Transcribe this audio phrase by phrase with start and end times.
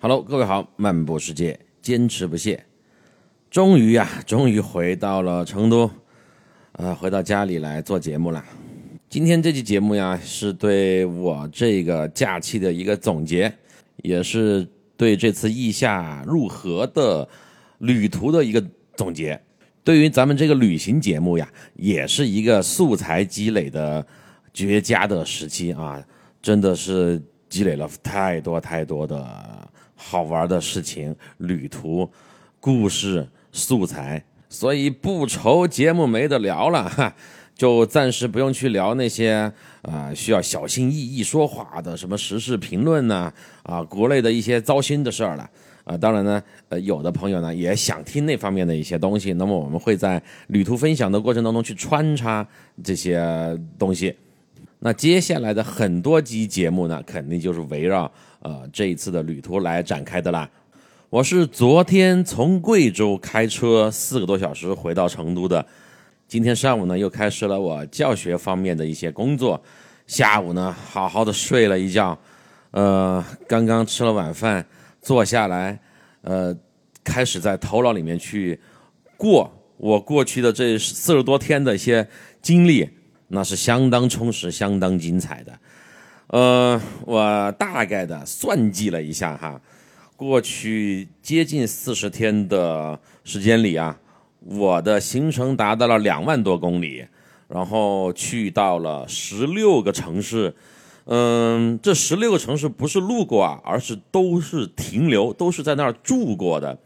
[0.00, 2.64] Hello，各位好，漫步世界，坚持不懈。
[3.50, 5.90] 终于呀，终于回到了成都，
[6.74, 8.44] 呃，回到家里来做节目了。
[9.08, 13.52] 今天这期节目呀，是对我这个假期的一个总结，
[13.96, 14.64] 也是
[14.96, 17.28] 对这次意下入河的
[17.78, 19.40] 旅途的一个总结。
[19.82, 24.06] 对于咱们这个旅行节目呀，也是一个素材积累的
[24.54, 26.00] 绝佳的时期啊，
[26.40, 29.67] 真的是积累了太多太多的。
[30.00, 32.08] 好玩的事情、旅途、
[32.60, 37.12] 故事、素材，所以不愁节目没得聊了哈，
[37.56, 43.32] 就暂时不用去聊那些啊需要小心翼翼说话的什么时事评论呢
[43.64, 45.50] 啊国内的一些糟心的事儿了
[45.82, 45.96] 啊。
[45.96, 52.46] 当然呢，呃，有的朋友呢也想听那方面的一些东西，那么我们会在旅途分享的过程当中去穿插
[52.84, 53.20] 这些
[53.76, 54.14] 东西。
[54.78, 58.10] 那接下来的很多集节目呢，肯定就是围绕。
[58.40, 60.48] 呃，这一次的旅途来展开的啦。
[61.10, 65.64] 我是昨天从贵州开车四个多小时回到成都的，
[66.26, 69.60] 今天上午呢又开始了我教学方面的一些工作，
[70.06, 72.16] 下午呢好好的睡了一觉，
[72.70, 74.64] 呃，刚刚吃了晚饭，
[75.00, 75.80] 坐下来，
[76.20, 76.54] 呃，
[77.02, 78.60] 开始在头脑里面去
[79.16, 82.06] 过我过去的这四十多天的一些
[82.42, 82.88] 经历，
[83.28, 85.58] 那是相当充实、相当精彩的。
[86.28, 89.58] 呃，我大概的算计了一下哈，
[90.14, 93.98] 过去接近四十天的时间里啊，
[94.44, 97.06] 我的行程达到了两万多公里，
[97.48, 100.54] 然后去到了十六个城市，
[101.06, 106.78] 嗯，这十六个城市不是路过啊，而是都是停留，都是在那儿住过的，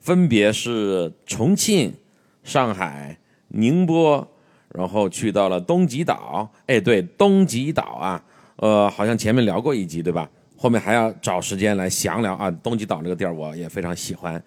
[0.00, 1.94] 分别是重庆、
[2.42, 3.16] 上海、
[3.46, 4.26] 宁波，
[4.70, 8.24] 然后去到了东极岛，哎，对，东极岛啊。
[8.62, 10.30] 呃，好像前面聊过一集，对吧？
[10.56, 12.48] 后面还要找时间来详聊啊。
[12.62, 14.40] 东极岛那个地儿我也非常喜欢。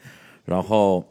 [0.46, 1.06] 然后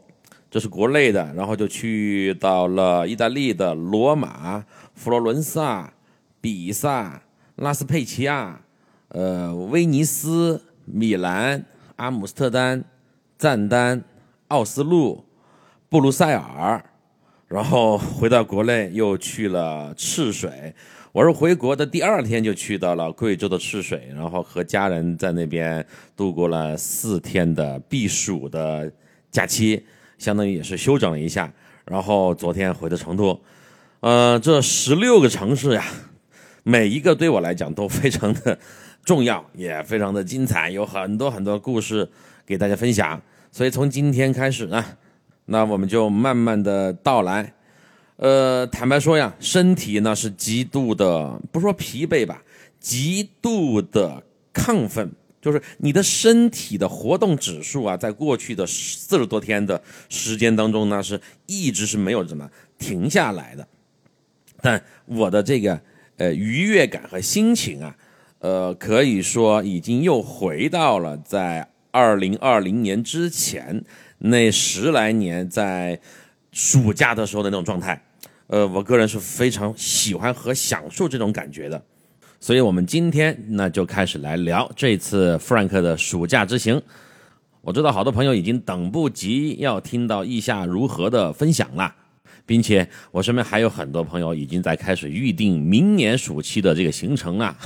[0.49, 4.65] 这是国内的，然后就去到了意大利的罗马、
[4.95, 5.93] 佛罗伦萨、
[6.41, 7.21] 比萨、
[7.57, 8.59] 拉斯佩齐亚、
[9.09, 11.63] 呃，威尼斯、米兰、
[11.97, 12.83] 阿姆斯特丹、
[13.37, 14.03] 赞丹、
[14.47, 15.23] 奥斯陆、
[15.89, 16.83] 布鲁塞尔，
[17.47, 20.73] 然后回到国内又去了赤水。
[21.15, 28.91] 我是回国的第二天就去到了贵州的赤水，然后和家人在那边度过了四天的避暑的
[29.31, 29.81] 假期，
[30.17, 31.49] 相当于也是休整了一下。
[31.85, 33.39] 然后昨天回的成都，
[34.01, 35.85] 呃，这十六个城市呀，
[36.63, 38.59] 每一个对我来讲都非常的
[39.05, 42.09] 重要，也非常的精彩，有很多很多故事
[42.45, 43.21] 给大家分享。
[43.53, 44.83] 所以从今天开始呢，
[45.45, 47.53] 那我们就慢慢的到来。
[48.17, 52.41] 呃，坦白说呀，身体呢是极度的，不说疲惫吧，
[52.79, 55.11] 极度的亢奋，
[55.41, 63.67] 就是你的身体的活动指数啊，在过去的四十多天的时间当中呢，是一直是没有怎么停下来的。
[64.61, 65.81] 但我的这个
[66.15, 67.97] 呃愉悦感和心情啊，
[68.39, 73.83] 呃，可以说已经又回到了在二零二零年之前
[74.19, 75.99] 那十来年在。
[76.57, 78.01] 暑假的时候的那种状态，
[78.47, 81.83] 呃，我个人是非常喜欢和享受这种感觉的，
[82.39, 86.79] 所以我们今天那就开始来聊这次 Frank 的暑假之行。
[87.61, 91.91] 我知道好多朋友已经等不及要听到意下如何的分享了，
[92.45, 97.57] 并且我身边还有很多朋友已经在开始预定明年暑期的这个行程了，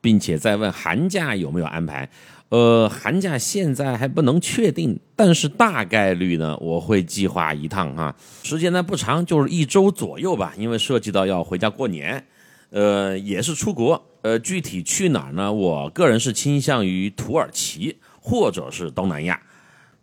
[0.00, 2.08] 并且在问寒假有没有安排。
[2.50, 12.26] 呃，寒假现在还不能确定，但是大概率呢，我会计划一趟哈，时间呢不长，就是一周左右吧，因为涉及到要回家过年，
[12.70, 15.52] 呃，也是出国，呃，具体去哪儿呢？
[15.52, 19.40] 我个人是倾向于土耳其或者是东南亚，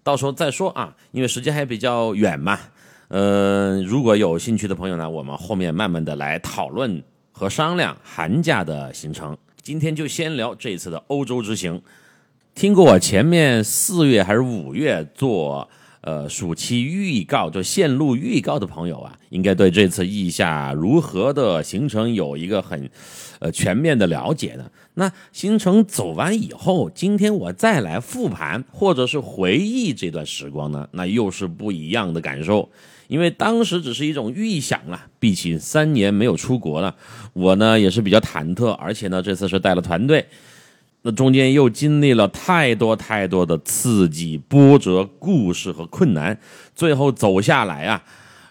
[0.01, 2.57] 到时候再说啊，因为时间还比较远嘛，
[3.09, 7.03] 呃，如果有兴趣的朋友呢，我们后面慢慢的来讨论
[7.33, 11.81] 和商量寒假的行程，今天就先聊这次的欧洲之行。
[12.57, 15.69] 听过我前面四月还是五月做
[16.01, 22.89] 呃暑期预告，就线路预告的朋友啊，应该对这次意下如何的行程有一个很
[23.37, 24.71] 呃全面的了解的。
[24.95, 32.67] 那行程走完以后，今天我再来复盘或者是回忆这段时光呢，那又是不一样的感受。
[33.07, 36.95] 因为当时只是一种预想啊，毕竟三年没有出国了，
[37.33, 40.25] 我呢也是比较忐忑，而且呢这次是带了团队。
[41.07, 46.37] 那中间又经历了太多太多的刺激、波折、故事和困难，
[46.75, 48.03] 最后走下来啊，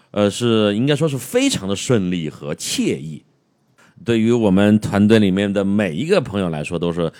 [0.09, 3.23] 呃，是应该说是非常的顺利和惬意。
[4.03, 7.13] 对于我们团队里面的每一个朋友来说，都是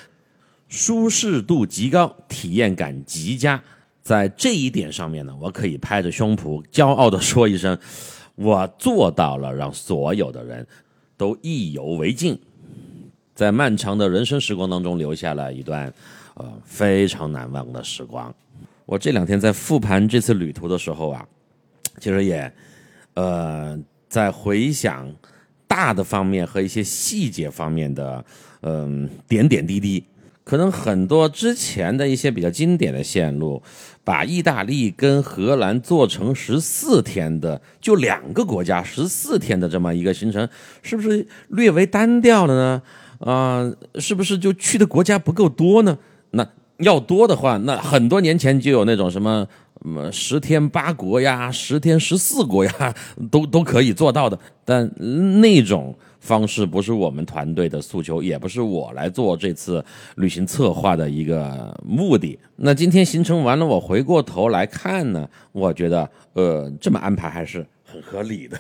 [0.70, 3.62] 舒适度极高，体验感极佳。
[4.02, 7.78] 在这一点上面呢，我可以拍着胸脯骄傲地说一声，
[8.34, 10.66] 我做到了，让所有的人
[11.16, 12.40] 都意犹未尽，
[13.38, 15.94] 在漫长的人生时光当中留下了一段
[16.34, 18.34] 呃非常难忘的时光。
[18.88, 21.24] 我这两天在复盘这次旅途的时候啊，
[22.00, 22.52] 其实也
[23.14, 23.78] 呃
[24.10, 25.08] 在回想
[25.68, 28.26] 大的方面和一些细节方面的
[28.62, 30.04] 嗯点点滴滴。
[30.44, 33.62] 可能很多之前的一些比较经典的线路，
[34.04, 40.50] 把意大利跟荷兰做成十四天的，就两个国家十四天的这么一个行程，
[40.82, 42.82] 是不是略为单调了呢？
[43.20, 45.98] 啊，是不是就去的国家不够多呢？
[46.32, 46.48] 那
[46.78, 49.48] 要多的话，那很多年前就有那种什么
[49.82, 52.96] 什么十天八国呀，十天十四国呀，
[53.32, 54.92] 都都可以做到的，但
[55.42, 55.96] 那种。
[56.20, 59.82] 方式不是我们团队的诉求，也不是我来做这次
[60.16, 62.38] 旅行策划的一个目的。
[62.58, 68.58] 那今天行程完了，我回过头来看呢，我觉得呃这么安排还是很合理的。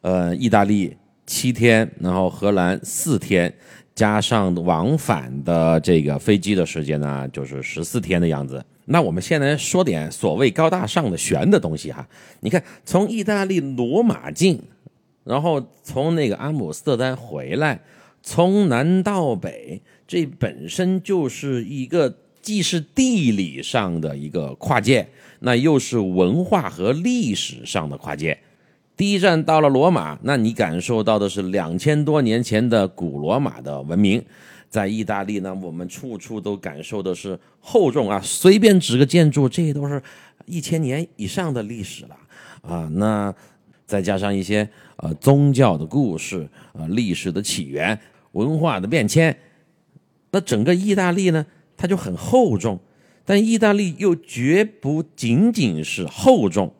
[0.00, 3.52] 呃，意大利七天，然后荷兰四天，
[3.94, 8.64] 加上往返的这个飞机的时间呢，就是十四天的样子。
[8.86, 12.06] 那我们先来说点所谓高大上的玄的东西哈。
[12.40, 14.62] 你看，从意大利罗马进。
[15.24, 17.80] 然后从那个阿姆斯特丹回来，
[18.22, 25.08] 从南到北，这本身就是一个既是地理上的一个跨界，
[25.40, 28.38] 那又是文化和历史上的跨界。
[28.96, 34.24] 第一站到了罗马，那你感受到的是两千多年前的古罗马的文明。
[34.68, 40.02] 在意大利呢，我们处处都感受的是厚重啊，随便指个建筑，这都是
[40.46, 42.16] 一千年以上的历史了
[42.62, 42.88] 啊。
[42.94, 43.34] 那
[43.86, 44.68] 再加上一些。
[44.98, 48.00] 呃，宗教的故事，呃，历史的起源，
[48.32, 49.38] 文化的变迁，
[50.30, 51.44] 那整个意大利呢，
[51.76, 52.80] 它就很厚重。
[53.26, 56.72] 但意大利又绝不仅仅是厚重，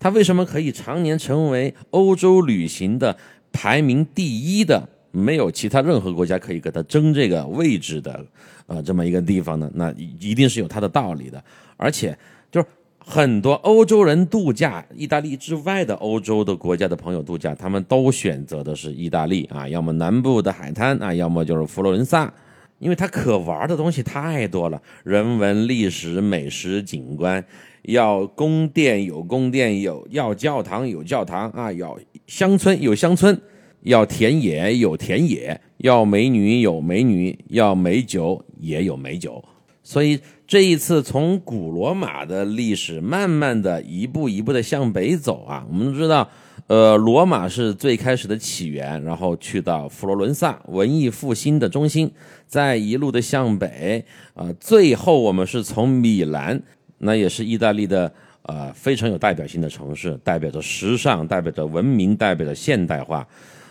[0.00, 3.16] 它为什么可以常年成为欧洲旅行的
[3.52, 4.88] 排名第一的？
[5.12, 8.24] 没有其他任何国家可以跟它争这个位置的，
[8.66, 9.70] 呃，这么一个地方呢？
[9.74, 11.40] 那一定是有它的道理的，
[11.76, 12.18] 而且
[12.50, 12.66] 就是。
[13.02, 22.32] 很多欧洲人度假，意大利之外的欧洲的国家的朋友度假，他们都选择的是意大利啊，要么南部的海滩啊，要么就是佛罗伦萨，
[22.78, 27.42] 因为它可玩的东西太多了，人文、历史、美食、景观，
[27.82, 33.40] 要宫殿有宫殿，有要教堂有教堂啊，要乡村有乡村，
[33.82, 39.42] 要田野有田野，要美女有美女，要美酒也有美酒。
[39.82, 46.28] 所以这一次从古罗马的历史慢慢的一步一步的向北走啊，我们知道，
[46.66, 52.08] 呃，罗马是最开始的起源，然后去到佛罗伦萨，文艺复兴的中心，
[52.46, 54.04] 再一路的向北，
[54.34, 56.62] 啊，最后我们是从米兰，
[57.02, 58.12] 那也是意大利的
[58.42, 63.26] 呃非常有代表性的城市，代表着时尚，代表着文明，代表着现代化，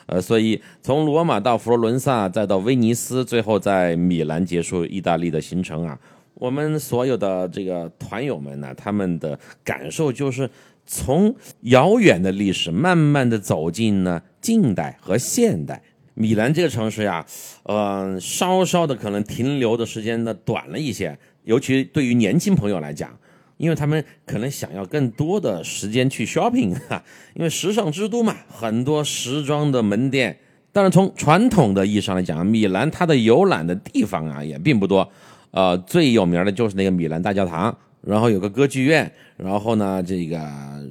[0.07, 5.97] 呃，所以从罗马到佛罗伦萨，再到威尼斯，最后在米兰结束意大利的行程啊。
[6.33, 10.49] 我们所有的这个团友们呢，他们的感受就是
[10.85, 15.81] 从遥远的历史慢慢的走进呢近代和现代。
[16.13, 17.25] 米兰这个城市呀，
[17.63, 21.17] 呃，稍稍的可能停留的时间呢短了一些，
[21.50, 23.10] 尤其对于年轻朋友来讲，
[23.57, 27.03] 因为他们可能想要更多的时间去 shopping 哈，
[27.34, 30.38] 因为时尚之都嘛，很多时装的门店。
[30.72, 35.10] 但是从传统的意义上来讲，米兰它的游览的地方啊也并不多。
[35.50, 40.39] 呃，最有名的就是那个米兰大教堂，然后有个歌剧院，然后呢，这个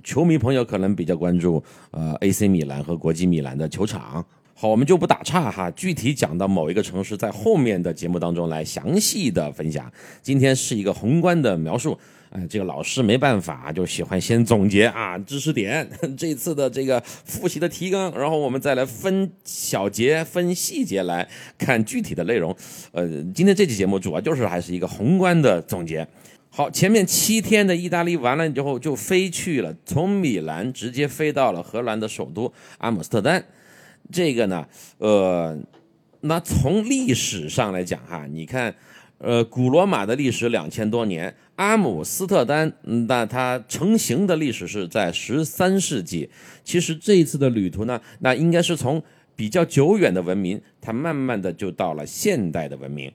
[0.03, 1.63] 球迷朋友可能比较关注
[1.93, 4.27] 呃 AC 米兰和国际米兰的球场。
[4.61, 9.89] 好，我们就不打岔哈，具体讲到某一个城市，在后面的节目当中来详细的分享。
[10.21, 11.97] 今天是一个宏观的描述。
[12.31, 15.89] 哎，这个老师没办法，就喜欢先总结啊知识点，
[16.19, 22.53] 这次的这个复习的提纲，然后我们再来分小节、分细节来看具体的内容。
[22.91, 26.05] 呃，今天这期节目主要就是还是一个宏观的总结。
[26.51, 33.45] 好，前面七天的意大利完了之后就飞去了，从米兰直接飞到了荷兰的首都阿姆斯特丹。
[34.11, 34.67] 这个呢，
[34.99, 35.59] 呃，
[36.21, 38.75] 那从历史上来讲哈，你看。
[39.21, 42.73] 呃，古罗马的历史两千多年，阿姆斯特丹，
[43.09, 46.31] 那它成型的历史是在十三世纪。
[46.63, 49.03] 其实这一次的旅途呢，那应该是从
[49.35, 53.11] 比较久远的文明，它慢慢的就到了现代的文明。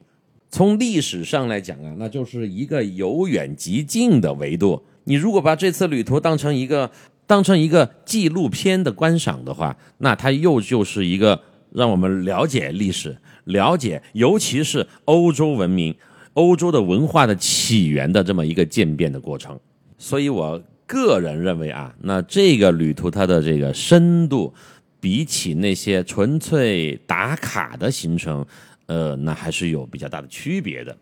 [0.49, 4.83] 从历史上来讲啊，那就是一个由远及近的维度。
[5.05, 6.91] 你如果把这次旅途当成一个
[7.25, 13.17] 当成一个纪录片的观赏的话，那它又就是一个让我们了解历史。
[13.45, 15.93] 了解，尤其是欧洲文明，
[16.33, 19.59] 欧洲的文化的起源的这么一个渐变的过程。
[19.97, 24.53] 所以我个人认为啊，那这个旅途它的这个深度，
[24.99, 28.45] 比起那些纯粹打卡的行程，
[28.85, 30.95] 呃，那还是有比较大的区别的。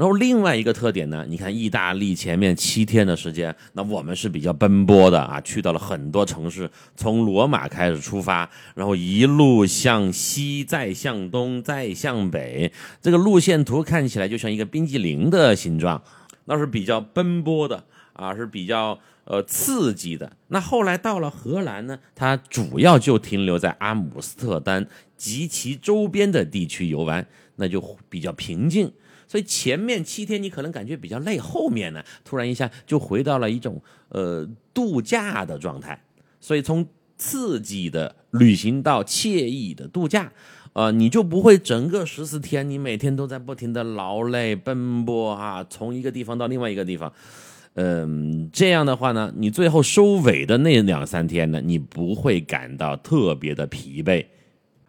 [0.00, 16.02] 然后另外一个特点呢，你看意大利前面七天的时间，那我们是比较奔波的啊，去到了很多城市，从罗马开始出发，然后一路向西，再向东，再向北，这个路线图看起来就像一个冰激凌的形状，
[16.46, 20.32] 那是比较奔波的啊，是比较呃刺激的。
[20.48, 24.86] 那后来到了荷兰呢，它主要就停留在阿姆斯特丹
[25.18, 27.26] 及其周边的地区游玩，
[27.56, 28.90] 那就比较平静。
[29.30, 34.44] 所以前面七天你可能感觉比较累，后面呢突然一下就回到了一种呃
[34.74, 36.02] 度假的状态。
[36.40, 36.84] 所以从
[37.16, 40.32] 刺激的旅行到惬意的度假，
[40.72, 47.12] 呃，你就不会整个十四天你每天都在不停的劳累奔波啊，从一个地方到另外一个地方。
[47.74, 54.26] 嗯，这样的话呢，你最后收尾的那两三天呢，你不会感到特别的疲惫。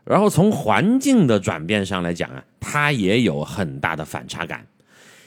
[0.04, 4.66] 然后从环境的转变上来讲啊，它也有很大的反差感。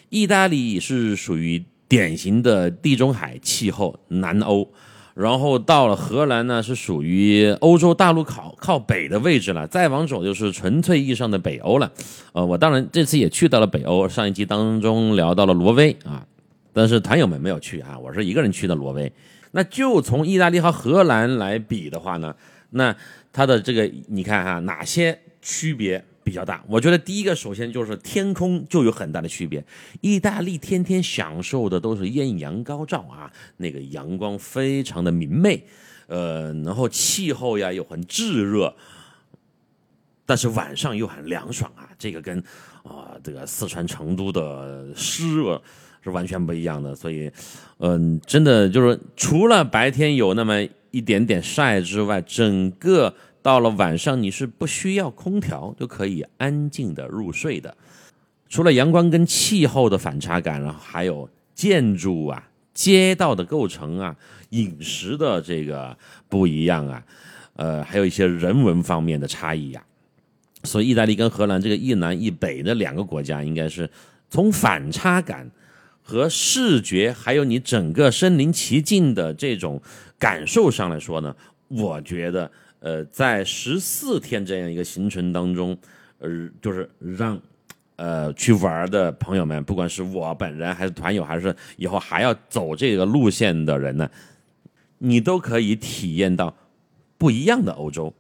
[0.09, 4.69] 意大利是属于典型的地中海气候，南欧，
[5.14, 11.90] 然后到了荷兰呢，是属于欧洲大陆靠靠北的位置了，再往走就是纯粹意义上的北欧了。
[12.33, 16.26] 呃，我当然这次也去到了北欧，上一集当中聊到了挪威啊，
[16.73, 19.12] 但是团友们没有去啊，我是一个人去的挪威。
[19.52, 22.35] 那就从意大利和荷兰来比的话呢，
[22.71, 22.95] 那。
[23.34, 26.64] 它的这个你看哈，哪些区别比较大？
[26.68, 29.62] 我觉得第一个，首先就是天空就有很大的区别。
[30.00, 35.66] 意大利天天享受的都是艳阳高照啊，那个阳光非常的明媚，
[36.06, 38.72] 呃，然后气候呀又很炙热，
[40.24, 42.38] 但是晚上又很凉爽啊，这个跟
[42.84, 45.60] 啊这个四川成都的湿热
[46.04, 46.94] 是完全不一样的。
[46.94, 47.28] 所以，
[47.78, 50.64] 嗯，真的就是除了白天有那么。
[50.94, 57.76] 一点点晒之外，整个到了晚上你是不需要空调就可以安静的入睡的。
[58.48, 64.14] 除了阳光跟气候的反差感，然后还有建筑啊、街道的构成啊、
[64.50, 65.98] 饮食的这个
[66.28, 67.02] 不一样啊，
[67.56, 69.84] 呃，还有一些人文方面的差异呀。
[70.62, 73.90] 所以，意大利跟荷兰这个一南一北的两个国家，应该是
[74.30, 75.50] 从反差感。
[76.06, 79.80] 和视觉，还有你整个身临其境的这种
[80.18, 81.35] 感受上来说呢，
[81.68, 85.76] 我觉得，呃，在十四天这样一个行程当中，
[86.18, 86.28] 呃，
[86.61, 87.40] 就是让，
[87.97, 94.11] 呃，去玩的朋友们，不管是我本人还是团友，还是以后还要走这个路线的人呢，
[94.99, 96.56] 你都可以体验到
[97.18, 98.14] 不一样的欧洲，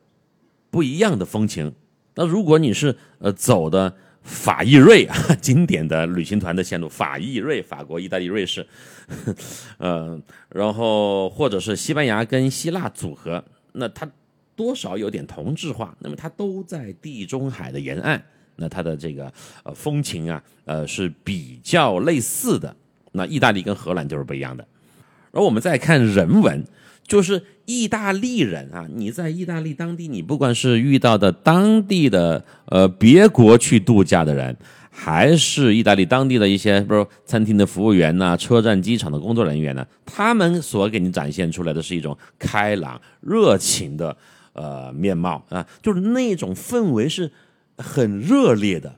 [0.70, 1.74] 不一样的风情。
[2.14, 3.94] 那如果你是呃走的。
[4.26, 8.66] 法意瑞啊， 经典的旅行团的线路，法意瑞，法国、意大利、瑞士，
[9.78, 10.20] 呃，
[10.50, 14.08] 然后或者是西班牙跟希腊组合，那它
[14.56, 18.22] 多少有点同质化，那么它都在地中海的沿岸，
[18.56, 19.32] 那它的这个
[19.62, 22.74] 呃风情啊，呃是比较类似的。
[23.12, 24.66] 那意大利跟荷兰就是不一样的。
[25.32, 26.64] 而我们再看人文。
[27.06, 34.56] 就是意大利人啊，你在意大利当地，你不管是遇到的当地的呃别国去度假的人，
[34.96, 44.16] 还是意大利当地的一些，比如餐厅的服务员呐、车站、机场的工作人员呢，他们所给你展现出来的是一种开朗、热情的
[44.52, 47.32] 呃面貌啊，就是那种氛围是
[47.76, 48.94] 很热烈的，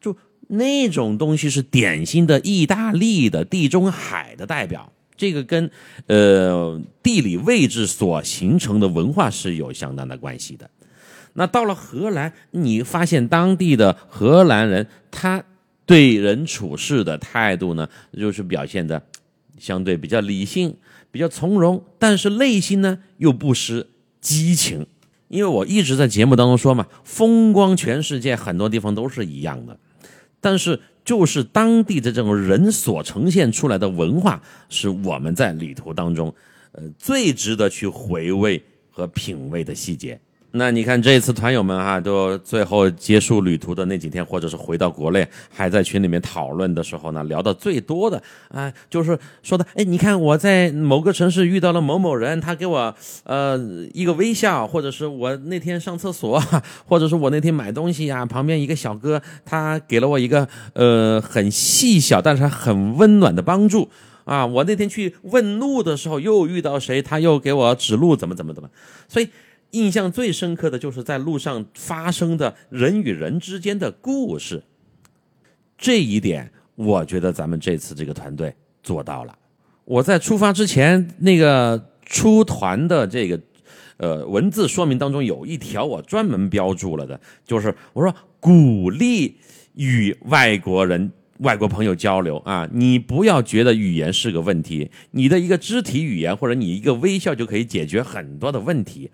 [0.00, 4.92] 就那种东西是典型的意大利的地中海的代表。
[5.16, 5.70] 这个跟
[6.06, 10.68] 呃地理位置所形成的文化是有相当的关系的。
[11.34, 15.44] 那到了荷兰，你发现当地的荷兰人他
[15.86, 19.02] 对人处事的态度呢，就是表现的
[19.58, 20.76] 相对比较理性、
[21.10, 23.86] 比较从容，但是内心呢又不失
[24.20, 24.86] 激情。
[25.28, 29.78] 因为我一直在节目当中说嘛，风光全世界很多地方都是一样的，
[30.40, 30.80] 但是。
[31.04, 36.34] 就是当地的这种人所呈现出来的文化，是我们在旅途当中，
[36.72, 40.18] 呃，最值得去回味和品味的细节。
[40.56, 52.94] 那你看这一次团友们哈，都最后结束旅途的那几天，或者是回到国内，还在群里面讨论的时候呢，聊的最多的啊，就是说的，哎，你看我在某个城市遇到了某某人，他给我
[53.24, 53.58] 呃
[53.92, 56.40] 一个微笑，或者是我那天上厕所，
[56.86, 63.88] 或者是我那天买东西呀，旁边一个小哥他给了我一个呃很细小但是很温暖的帮助
[64.22, 68.70] 啊，我那天去问路的时候又遇到谁，他又给我指路，怎么怎么怎么，
[69.08, 69.28] 所以。
[69.74, 74.62] 印象最深刻的就是在路上发生的人与人之间的故事，
[75.76, 79.36] 这一点我觉得咱们这次这个团队做到了。
[79.84, 83.40] 我在出发之前那个出团的这个
[83.96, 89.36] 呃文字说明当中有一条我专门标注了的，就是我说鼓励
[89.74, 99.10] 与外国人、外国朋友交流啊，你不要觉得语言是个问题，你的一个肢体语言或者你一个微笑就可以解决很多的问题。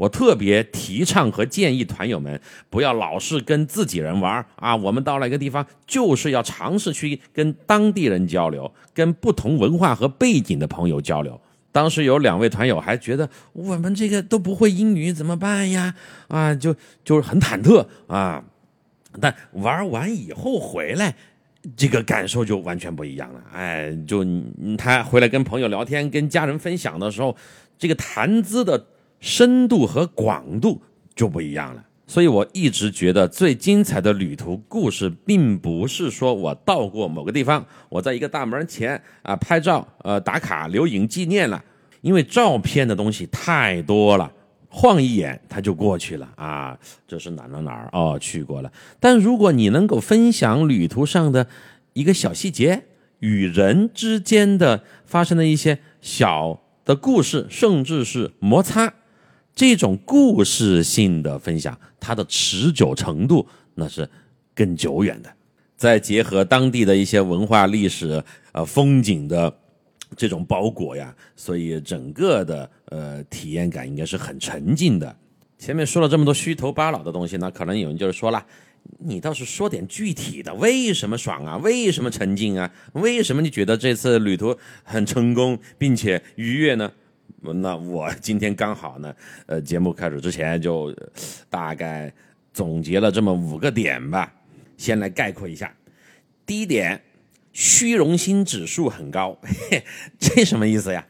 [0.00, 2.40] 我特别提倡和建议团友们
[2.70, 4.74] 不要老是跟自己人玩啊！
[4.74, 11.38] 我们到了一个地方，就是要尝试去跟当地人交流，跟不同文化和背景的朋友交流。
[11.70, 15.94] 当时有两位团友还觉得我们这个都不会英语怎么办呀？
[16.28, 18.42] 啊，就就是很忐忑啊。
[19.20, 21.14] 但玩完以后回来，
[21.76, 23.42] 这个感受就完全不一样了。
[23.52, 24.24] 哎，就
[24.78, 27.36] 他回来跟朋友聊天、跟家人分享的时候，
[27.78, 28.86] 这个谈资的。
[29.20, 30.80] 深度和广度
[31.14, 41.62] 就不一样了，所以我一直觉得最精彩的旅途故事，并不是说我到过某个地方，我在一个大门前啊拍照、呃打卡、留影纪念了，
[42.00, 44.32] 因为照片的东西太多了，
[44.68, 48.72] 晃一眼它就过去了啊，这是哪哪哪儿哦，去过了。
[48.98, 51.46] 但如果你能够分享旅途上的
[51.92, 52.84] 一个小细节，
[53.18, 58.94] 与人之间的发生的一些小的故事，甚至是摩擦。
[59.60, 64.08] 这种故事性的分享，它的持久程度那是
[64.54, 65.30] 更久远的。
[65.76, 69.54] 再结合当地的一些文化历史、呃风景的
[70.16, 75.14] 这种包裹呀，所以整个的呃体验感应该是很沉浸的。
[75.58, 78.42] 前面说了这么多虚头巴脑的东西，那可能有人就是说了，
[78.98, 81.58] 你倒是说点具体的，为什么爽啊？
[81.58, 82.72] 为什么沉浸啊？
[82.94, 86.90] 为什么你觉得这次旅途很成功并且愉悦呢？
[87.40, 89.14] 那我 今天刚好呢，
[89.46, 90.94] 呃，节目开始之前就
[91.48, 92.12] 大概
[92.52, 94.32] 总结了这么五个点吧，
[94.76, 95.74] 先来概括一下。
[96.44, 97.02] 第一点，
[97.52, 99.38] 虚荣心指数很高，
[100.18, 101.06] 这什么意思呀？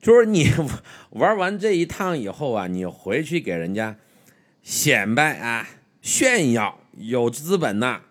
[0.00, 0.48] 就是你
[1.10, 3.96] 玩完这一趟以后啊，你回去给人家
[4.62, 5.68] 显摆啊、
[6.00, 8.02] 炫耀，有资本呐。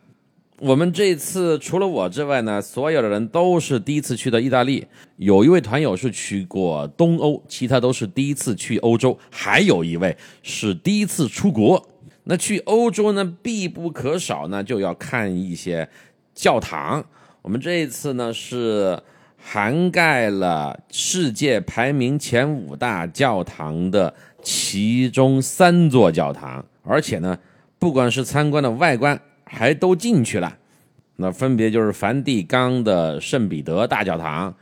[0.59, 4.83] 我们这次除了我之外呢，所有的人都是第一次去的意大利。
[5.17, 9.15] 有一位团友是去过东欧，其他都是第一次去欧洲。
[9.29, 11.87] 还有一位是第一次出国。
[12.23, 15.87] 那去欧洲呢，必不可少呢，就要看一些
[16.33, 17.05] 教堂。
[17.43, 18.99] 我们这一次呢，是
[19.37, 27.37] 涵盖了世界排名前五大教堂的其中三座教堂，而且呢，
[27.77, 29.21] 不管是参观的外观。
[29.49, 30.57] 还都进去了，
[31.15, 34.53] 那分别就是梵蒂冈的圣彼得大教堂，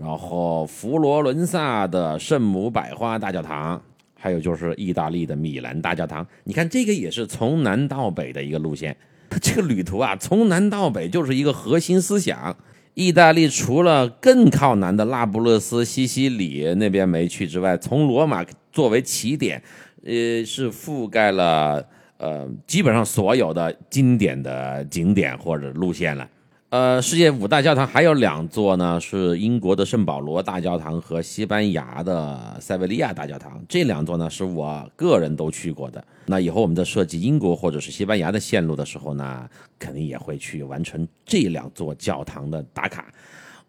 [0.00, 3.80] 然后佛罗伦萨的圣母百花大教堂，
[4.18, 6.26] 还有就是意大利的米兰大教堂。
[6.44, 8.96] 你看这个也是从南到北的一个路线，
[9.42, 12.56] 这个旅途啊，从南到北就是一个核心思想。
[12.94, 19.62] 意大利除了更靠南的那不勒斯、西西里那边没去之外，从罗马作为起点，
[20.04, 21.86] 呃，是覆盖了。
[22.20, 26.28] 呃，基本上所有的经典的景点或者路线了。
[26.68, 33.60] 呃，世界五大教堂还有两座呢，是英国的圣保罗大教堂和西班牙的塞维利亚大教堂。
[33.66, 36.04] 这两座呢，是我个人都去过的。
[36.26, 43.06] 那以后我们在设计英国或者是西班牙的线路的时候呢，肯定也会去完成这两座教堂的打卡。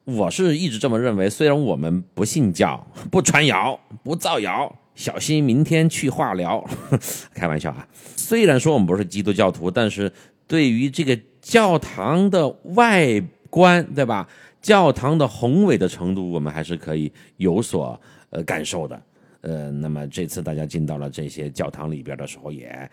[0.04, 4.76] 我是一直这么认为，虽然我们不信教、不传谣、不造谣。
[4.96, 6.64] 小心明天去化疗，
[7.34, 7.88] 开玩笑啊！
[8.16, 10.12] 虽然说我们不是基督教徒，但是
[10.48, 14.28] 对于这个教堂的外观，对吧？
[14.62, 18.00] 教堂的宏伟的程度，我们还是可以有所
[18.30, 19.02] 呃感受的。
[19.42, 22.90] 呃，那么这次大家进到了这些教堂里边的时候，也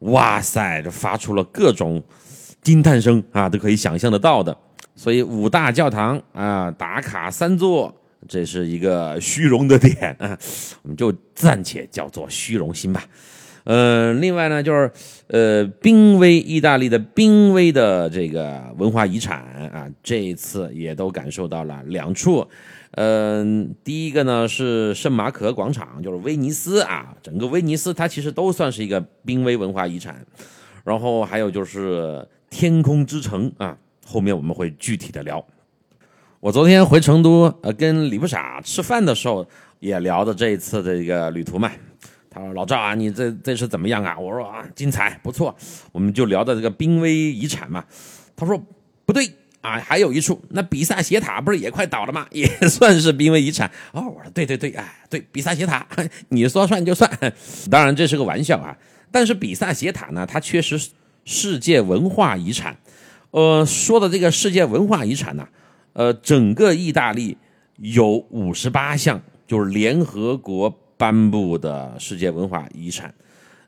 [0.00, 2.00] 哇塞，这发出了各种
[2.62, 4.56] 惊叹声啊，都可以想象得到的。
[4.94, 7.92] 所以五大教堂啊，打卡三座。
[8.28, 10.38] 这是一个虚荣的点啊，
[10.82, 13.04] 我们就暂且叫做虚荣心吧。
[13.64, 14.90] 呃，另外呢，就是
[15.26, 22.46] 呃，濒危意大利的濒危的这个文化遗产啊，这一次也都感受到了两处。
[22.92, 30.24] 嗯，第一个呢是圣马可广场，就是威尼斯啊，整个威尼斯它其实都算是一个濒危文化遗产。
[30.84, 35.44] 然后还有就是天空之城啊，后面我们会具体的聊。
[36.40, 39.44] 我昨天回成都，呃，跟李不傻吃饭的时候
[39.80, 41.68] 也聊的这一次的一个旅途嘛。
[42.30, 45.52] 他说：“老赵啊，你这这是怎么样啊？”我说：“啊，精彩，不错。”
[45.90, 47.84] 我们就聊的这个濒危遗产嘛。
[48.36, 48.56] 他说
[49.04, 49.28] ：“不对
[49.62, 52.24] 啊，还有一处，那比萨斜塔不是也快倒了吗？
[52.30, 55.84] 也算是濒危遗产。”哦，我说：“对对对，哎，对，比萨斜塔，
[56.30, 57.10] 你说算就算。
[57.68, 58.78] 当然这是个玩笑啊。
[59.10, 60.78] 但是比萨斜塔呢，它确实
[61.24, 62.76] 世界文化遗产。”
[63.32, 65.46] 呃，说的这个世界文化遗产呢，
[65.98, 67.36] 呃，整个意大利
[67.78, 73.12] 有五十八项，就是联合国颁布的世界文化遗产。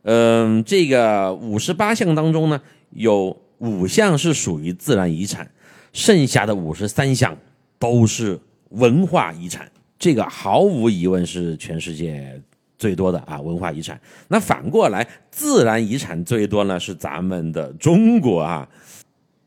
[0.03, 5.51] 嗯，这个五十八项当中呢，有五项是属于自然遗产，
[5.93, 7.37] 剩下的五十三项
[7.81, 8.39] 都是
[8.69, 9.69] 文化遗产。
[9.99, 12.41] 这个毫无疑问是全世界
[12.79, 14.01] 最多的啊，文化遗产。
[14.29, 18.69] 那反过来，自然遗产最多呢是咱们的中国啊，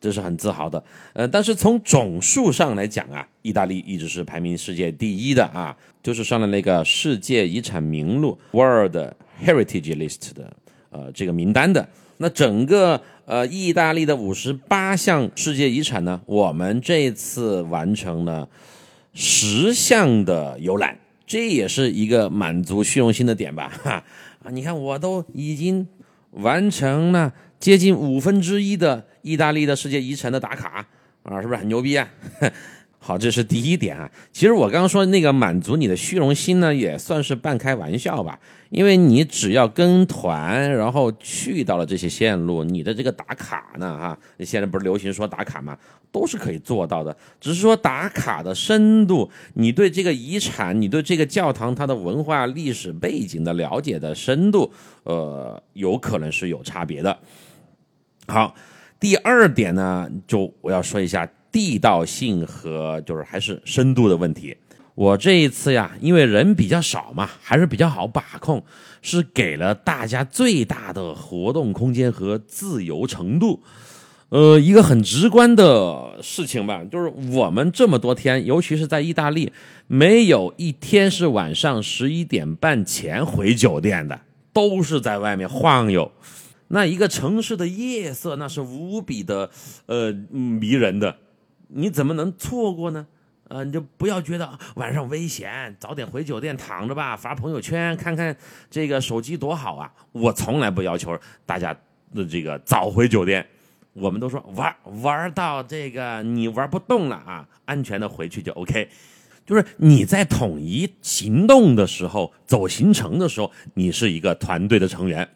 [0.04, 0.84] 这是很自豪的。
[1.14, 8.98] 呃，但是从总数上来讲啊，意大利一直是排名世界第一的啊，就是上了那个世界遗产名录 （World
[9.42, 10.52] Heritage List） 的
[10.90, 11.88] 呃这个名单的。
[12.18, 18.50] 那整个呃意大利的五十八项世界遗产呢，我们这次完成了。
[19.16, 23.72] 十项的游览，这也是一个满足虚荣心的点吧？
[23.84, 24.04] 哈
[24.42, 25.88] 啊，你看我都已经
[26.32, 30.86] 完成了接近五分之一的意大利的世界遗产的打卡
[31.24, 32.08] 啊，是不是很牛逼啊？
[33.00, 34.10] 好，这是第一点啊。
[34.32, 38.40] 其实我刚刚说那个满足你的虚荣心呢，也算是半开玩笑吧。
[38.70, 45.78] 因为你只要跟团，然后去到了这些线路，你的这个打卡呢，哈，现在不是流行说打卡吗？
[46.14, 47.16] 都是可以做到的。
[47.42, 54.72] 只是说打卡的深度，你对这个遗产，你对这个教堂它的文化历史背景的了解的深度，
[55.04, 57.20] 呃，有可能是有差别的。
[58.28, 58.56] 好，
[59.04, 61.30] 第二点呢，就我要说一下。
[61.52, 64.58] 地道性和就是还是深度的问题。
[64.96, 68.64] 我这一次呀，因为人比较少嘛，还是比较好把控，
[69.04, 73.62] 是给了大家最大的活动空间和自由程度。
[74.30, 79.52] 呃，一个很直观的事情吧，就是我们这么多天，尤其是在意大利，
[79.86, 84.20] 没有一天是晚上十一点半前回酒店的，
[84.52, 86.12] 都是在外面晃悠。
[86.70, 89.50] 那一个城市的夜色，那是无比的
[89.86, 91.18] 呃迷人的。
[91.68, 93.08] 你怎么能错过呢？
[93.50, 98.36] 呃，你就不要觉得晚上危险，早点回酒店躺着吧，发朋友圈看看
[98.72, 99.94] 这个手机多好啊！
[100.12, 101.76] 我从来不要求大家
[102.16, 103.46] 的这个早回酒店，
[103.94, 108.90] 我们都说玩玩到这个你玩不动了啊，安全的回去就 OK。
[109.46, 115.28] 就是你在统一行动的时候，走行程的时候，你是一个团队的成员，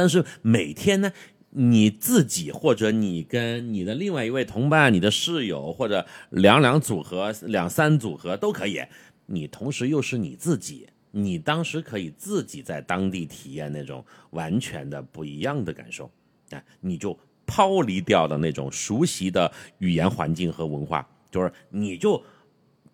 [0.00, 1.12] 但是每天呢？
[1.52, 8.80] 你自己或者你跟你的另外一位同伴、你的室友或者两两组合、两三组合都可以。
[9.26, 16.08] 你同时又是你自己，你当时可以自己在当地体验那种完全的不一样的感受。
[16.50, 22.22] 哎，你就抛离掉了那种熟悉的语言环境和文化，就是你就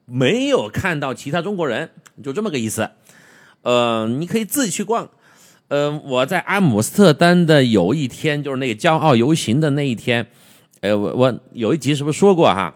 [0.06, 1.90] 没有看到其他中国人，
[2.24, 2.90] 就这么个意思。
[3.60, 5.10] 呃，你可以自己去逛。
[5.68, 10.26] 呃，我在阿姆斯特丹的有一天，就是那个骄傲游行的那一天，
[10.80, 12.74] 呃，我我有一集是不是说过哈？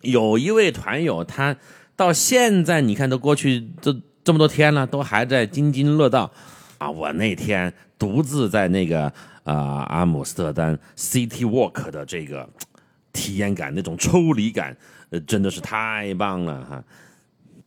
[0.00, 1.56] 有一位团友，他
[1.94, 6.30] 到现在你看都过去这这么多天了，都还在津津乐道
[6.78, 6.90] 啊！
[6.90, 9.12] 我那天独自在那个
[9.44, 12.48] 啊阿姆斯特丹 City Walk 的这个
[13.12, 14.76] 体验感，那种抽离感，
[15.10, 16.84] 呃，真的是太棒了哈！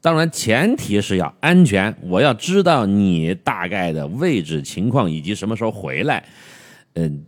[0.01, 1.93] 当然，前提是要安全。
[2.01, 6.23] 我要知道你大概的位置情况以及什么时候回来。
[6.93, 7.25] 嗯，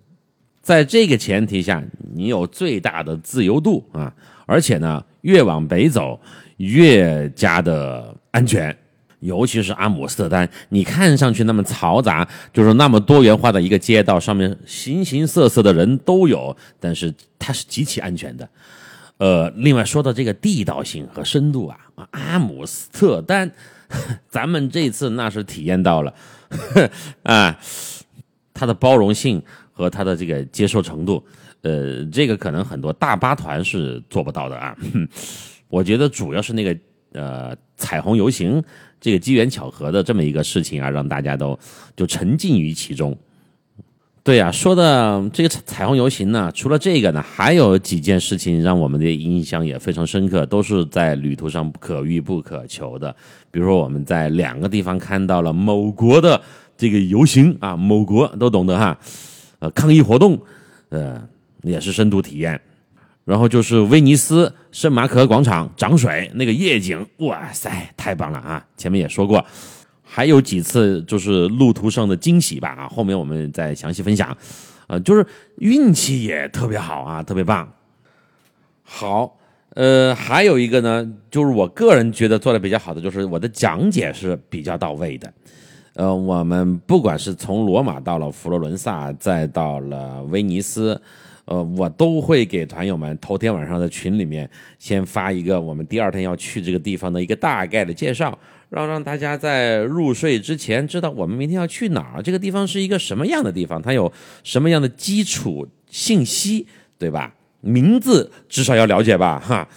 [0.62, 4.14] 在这个前提下，你有最大的自由度啊，
[4.46, 6.20] 而且呢，越往北走
[6.58, 8.76] 越加的安全。
[9.20, 18.50] 尤其是阿姆斯特丹，你看上去那么嘈杂，就是那么多元化的一个街道，上面形形色色的人都有，但是它是极其安全的。
[19.22, 21.78] 呃，另外说到这个地道性和深度啊，
[22.10, 23.52] 阿姆斯特丹，
[24.28, 26.12] 咱们这次那是体验到了
[27.22, 27.56] 啊，
[28.52, 29.40] 它的包容性
[29.72, 31.24] 和它的这个接受程度，
[31.62, 34.76] 呃，这个可能很多大巴团是做不到的啊。
[35.70, 36.76] 我觉得主要是那个
[37.12, 38.60] 呃彩虹游行
[39.00, 41.58] 这个机缘巧合的这么一个事情啊，让大家都
[41.96, 43.16] 就沉浸于其中。
[44.24, 53.16] 对呀，说的这个彩虹游行呢，除了这个呢，还有几件事情让我们的印象也非常深刻，都是在旅途上可遇不可求的。
[53.50, 56.40] 比如说，我们在两个地方看到了某国的
[56.78, 58.96] 这个游行啊，某国都懂得哈，
[59.58, 60.40] 呃，抗议活动，
[60.90, 61.20] 呃，
[61.64, 62.62] 也是深度体验。
[63.26, 68.64] 然后就是威尼斯圣马可广场涨水那个夜景，哇塞，太棒了啊！
[68.78, 69.44] 前面也说过。
[70.14, 74.36] 还有几次就是路途上的惊喜吧啊，后面我们再详细分享。
[74.88, 75.26] 呃，就是
[75.60, 77.72] 运气也特别好啊，特别棒。
[78.84, 79.38] 好，
[79.70, 85.34] 呃，还有一个呢，就是我个人觉得做的比较好的，就是我的讲解是比较到位的。
[85.94, 91.02] 呃，我们不管是从罗马到了佛罗伦萨，再到了威尼斯，
[91.46, 98.38] 呃，我都会给团友们头天晚上的群里面先发一个我们第二天要去这个地方的一个大概的介绍，
[98.72, 104.12] 让让大家在入睡之前知道我们明天要去哪儿，这个地方是一个什么样的地方，它有
[104.46, 106.66] 什么样的基础信息，
[106.98, 107.36] 对吧？
[107.60, 109.68] 名字至少要了解吧，哈。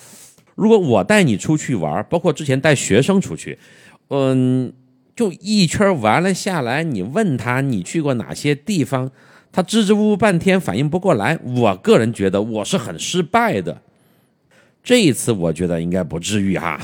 [0.55, 3.59] 如果我带你出去玩，包括之前带学生出去，
[4.11, 4.73] 嗯，
[5.17, 9.11] 就一圈玩了下来，你问他你去过哪些地方？
[9.51, 13.83] 他支支吾吾半天反应不过来，我个人觉得我是很失败的。
[14.85, 16.81] 这一次我觉得应该不至于哈。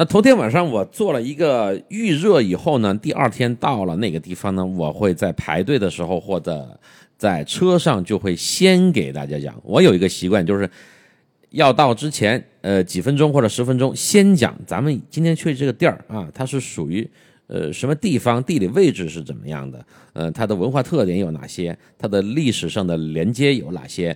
[0.00, 6.78] 那头天晚上我做了一个预热以后呢，第二天到了那个地方呢，我会在排队的时候或者
[7.16, 9.60] 在车上就会先给大家讲。
[9.64, 10.70] 我有一个习惯，就是
[11.50, 17.10] 要到之前呃几分钟或者十分钟先讲咱们今天去这个地儿啊，它是属于。
[17.48, 19.84] 呃，什么地方地理位置是怎么样的？
[20.12, 21.76] 呃，它的文化特点有哪些？
[21.98, 24.14] 它的历史上的连接有哪些？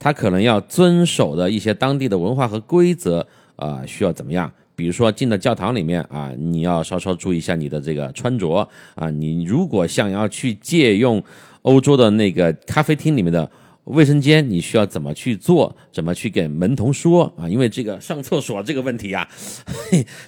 [0.00, 4.52] 它可能要遵守的一些当地的文化和规则啊，需要怎么样？
[4.80, 9.10] 比如说进到教堂里面啊，你要稍稍注意一下你的这个穿着啊。
[9.10, 11.22] 你如果想要去借用
[11.60, 13.48] 欧洲的那个咖啡厅里面的
[13.84, 15.76] 卫生间，你需要怎么去做？
[15.92, 17.46] 怎么去给门童说啊？
[17.46, 19.28] 因为这个上厕所这个问题啊，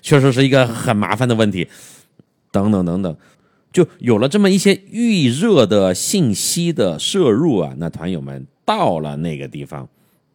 [0.02, 1.66] 确实是一个很麻烦的问题。
[2.50, 3.16] 等等等等，
[3.72, 9.88] 就有了这么一些预热的信息的摄入啊，那团友们到了那个地方，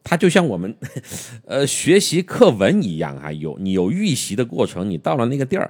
[0.10, 0.74] 它就像我们
[1.46, 5.70] 呃学习课文一样哈，有你有预习的过程，你到了那个地儿，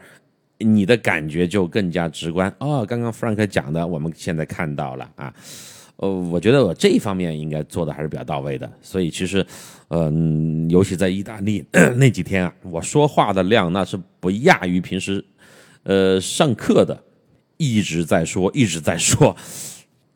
[0.60, 2.86] 你的感觉就更加直观哦。
[2.88, 5.34] 刚刚 Frank 讲的，我们现在看到了啊，
[5.96, 9.44] 呃，我觉得我这一方面应该做的还是比较到位的，所以其实，
[9.88, 11.66] 嗯，尤其在意大利
[11.98, 15.26] 那几天啊，我说话的量那是不亚于平时。
[15.84, 17.02] 呃，上课的
[17.56, 19.34] 一直在说，一直在说。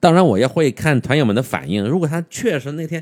[0.01, 1.81] 当然，我也会看团友们的反应。
[1.81, 3.01] 如果他确实那天，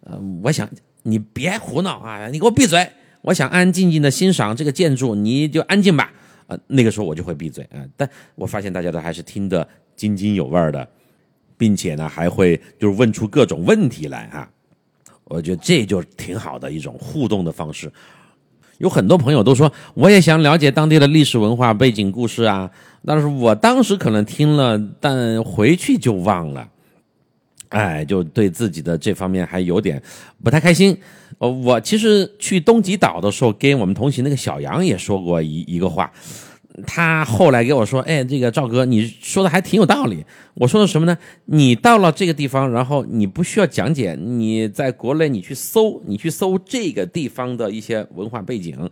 [0.00, 0.68] 呃，我想
[1.02, 2.88] 你别胡闹啊，你给我闭嘴！
[3.22, 6.12] 我想安安静静的欣赏这个建筑，你就安静吧。
[6.46, 7.84] 啊，那个时候我就会闭嘴啊。
[7.96, 10.88] 但我发现大家都还是听得津津有味的，
[11.56, 14.48] 并且呢，还会就是问出各种问题来啊。
[15.24, 17.92] 我觉得这就挺好的一种互动的方式。
[18.78, 22.70] 有很多朋友都说，我也想了解当地的历史文化背景故事啊，
[23.04, 26.66] 但是我当时可能听了，但回去就忘了，
[27.70, 30.00] 哎，就对自己的这方面还有点
[30.44, 30.96] 不太开心。
[31.38, 36.12] 呃，我其实去东极岛的时候，跟我们同行那个小杨也说过一一个话。
[36.86, 40.24] 他后来给我说：“哎，这个赵哥，你说的还挺有道理。
[40.54, 41.18] 我说的什么呢？
[41.46, 48.88] 你到了这个地方，然后你不需要讲解，你在国内你去搜，你去搜这个地方的一些文化背景，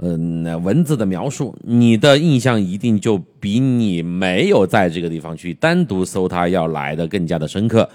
[0.00, 7.88] 嗯，那文字的描述，你的印象一定就比你没有在这个地方去单独搜它要来的更加的深刻。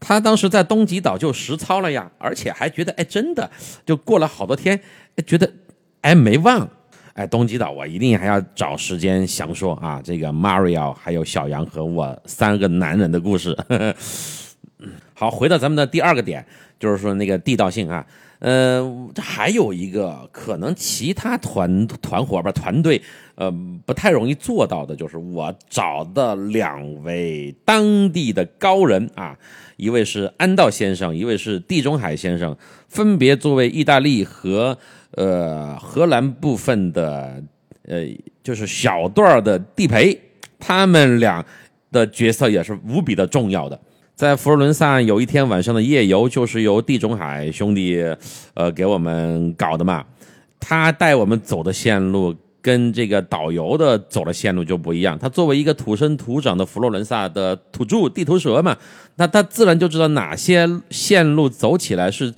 [0.00, 3.50] 他当时在东极岛就实操了呀，而且还觉得，哎，真的，
[3.84, 4.80] 就过了好多天，
[5.26, 5.50] 觉得，
[6.02, 6.68] 哎，没忘。”
[7.14, 10.00] 哎，东极岛，我一定还要找时间详说啊！
[10.04, 13.56] 这个 Mario 还有小杨和我三个男人的故事。
[15.14, 16.46] 好，回到咱们的第二个点，
[16.78, 18.06] 就是说那个地道性啊。
[18.38, 23.00] 呃，这还有一个可能，其他团团伙吧团队，
[23.34, 23.50] 呃，
[23.84, 29.36] 不太容易做到的，就是我找的两位当地的高人啊，
[29.76, 32.56] 一位是安道先生，一位是地中海先生，
[32.88, 34.78] 分别作为意大利和。
[35.12, 37.42] 呃，荷兰部分的，
[37.84, 38.04] 呃，
[38.42, 40.16] 就是小段的地陪，
[40.58, 41.44] 他们俩
[41.90, 43.80] 的角色也是无比的重要的。
[44.18, 48.04] 在佛罗伦萨有一天晚上的夜游，就是由地中海兄弟，
[48.54, 50.04] 呃，给我们搞的嘛。
[50.58, 55.16] 他带我们走的线路跟这个导游的走的线路就不一样。
[55.16, 58.76] 他作为一个土生土长的佛罗伦萨的土著地头蛇嘛，
[59.14, 62.34] 那他自然就知道哪些线路走起来是。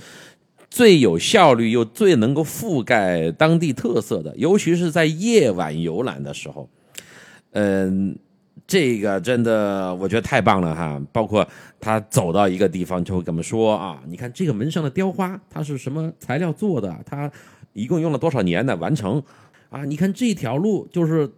[0.68, 6.68] 最有效率又最能够覆盖当地特色的，尤其是在夜晚游览的时候，
[7.50, 8.16] 嗯，
[8.70, 11.02] 这个真的我觉得太棒了哈！
[11.10, 11.44] 包括
[11.80, 16.96] 他走到一个地方就会跟我们说啊，你看这个门上的雕花，它是什么材料做的？
[17.04, 17.28] 它
[17.72, 19.20] 一共用了多少年的完成？
[19.70, 21.28] 啊，你看这条路就是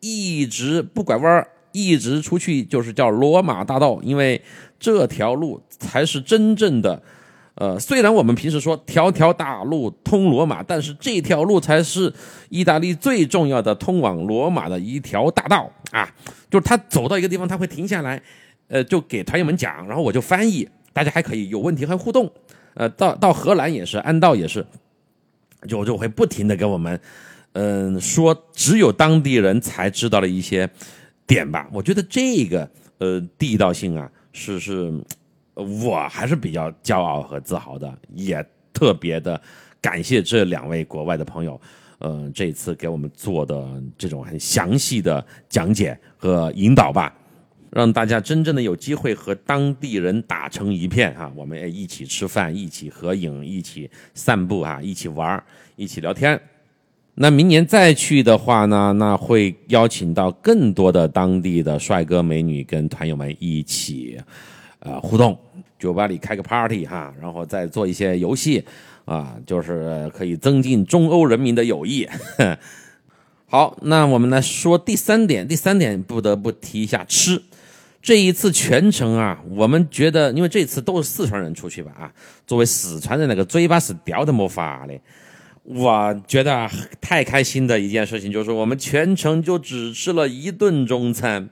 [0.00, 4.40] 一直不拐弯，一直出去就是叫罗马大道，因为
[4.80, 7.02] 这条路才是真正的。
[7.56, 12.14] 呃，虽然我们平时说条条大路通罗马，但是这条路才是
[12.48, 16.08] 意大利最重要的通往罗马的一条大道啊！
[16.50, 18.20] 就是他走到一个地方，他会停下来，
[18.68, 22.30] 呃，就给团友们讲，然后我就翻译，大家还可以有问题还互动。
[22.74, 24.64] 呃，到到荷兰也是，安道也是，
[25.66, 27.00] 就就会不停的跟我们，
[27.52, 30.68] 嗯，说只有当地人才知道的一些
[31.26, 31.68] 点吧。
[31.72, 34.92] 我觉得这个呃地道性啊，是是。
[35.82, 39.42] 我还是比较骄傲和自豪的，也特别的
[39.80, 41.60] 感谢这两位国外的朋友，
[41.98, 47.12] 呃，这次给我们做的这种很详细的讲解和引导吧，
[47.70, 55.42] 让大家真正的有机会和当地人打成一片哈，我们一起吃饭，一起合影，一起散步啊，一起玩，
[55.76, 56.40] 一起聊天。
[57.20, 64.16] 那明年再去的话呢，那会邀请到更多的当地的帅哥美女跟团友们一起，
[64.78, 65.36] 呃，互动，
[65.80, 68.64] 酒吧里开个 party 哈，然后再做一些游戏，
[69.08, 72.06] 啊，就是可以增进中欧人民的友谊。
[73.50, 77.42] 好，那我们来说第三点，第三点不得不提一下吃。
[78.02, 82.12] 这一次全程啊，我们觉得，因为这次都是四川人出去吧啊，
[82.46, 84.94] 作为四川人，那个嘴巴是叼的没法的。
[85.64, 91.48] 我觉得太开心的一件事情就是，我们全程就只吃了一顿中餐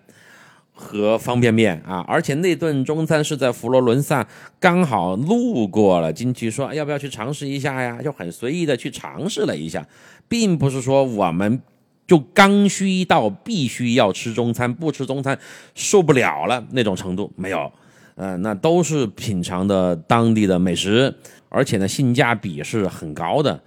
[0.78, 4.28] 和方便面啊，而且那顿中餐是在佛罗伦萨
[4.60, 9.84] 刚好路过了，进去说要不要去尝试一下呀，就很随意的去尝试了一下，
[10.28, 11.62] 并不是说我们
[12.06, 15.36] 就刚需到必须要吃中餐，不吃中餐
[15.74, 17.72] 受不了了那种程度，没有，
[18.16, 21.12] 嗯，那都是品尝的当地的美食，
[21.48, 23.58] 而且呢性价比是很高的。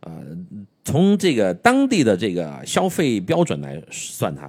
[0.00, 0.12] 呃，
[0.84, 4.48] 从这个当地的这个消费标准来算它，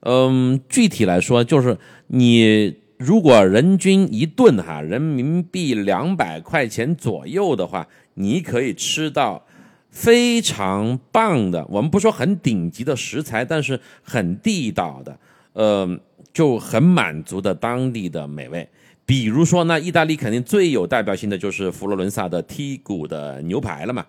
[0.00, 9.44] 嗯，具体来说就是你如果人均一顿哈人民币两百块钱左右的话，你可以吃到
[9.90, 15.18] 非常棒的，我们不说很顶级的食材，但是很地道的，
[15.52, 15.98] 呃，
[16.32, 18.68] 就很满足的当地的美味。
[19.04, 24.04] 比如说，那意大利肯定最有代表性的就是佛罗伦萨的剔骨的牛排了嘛。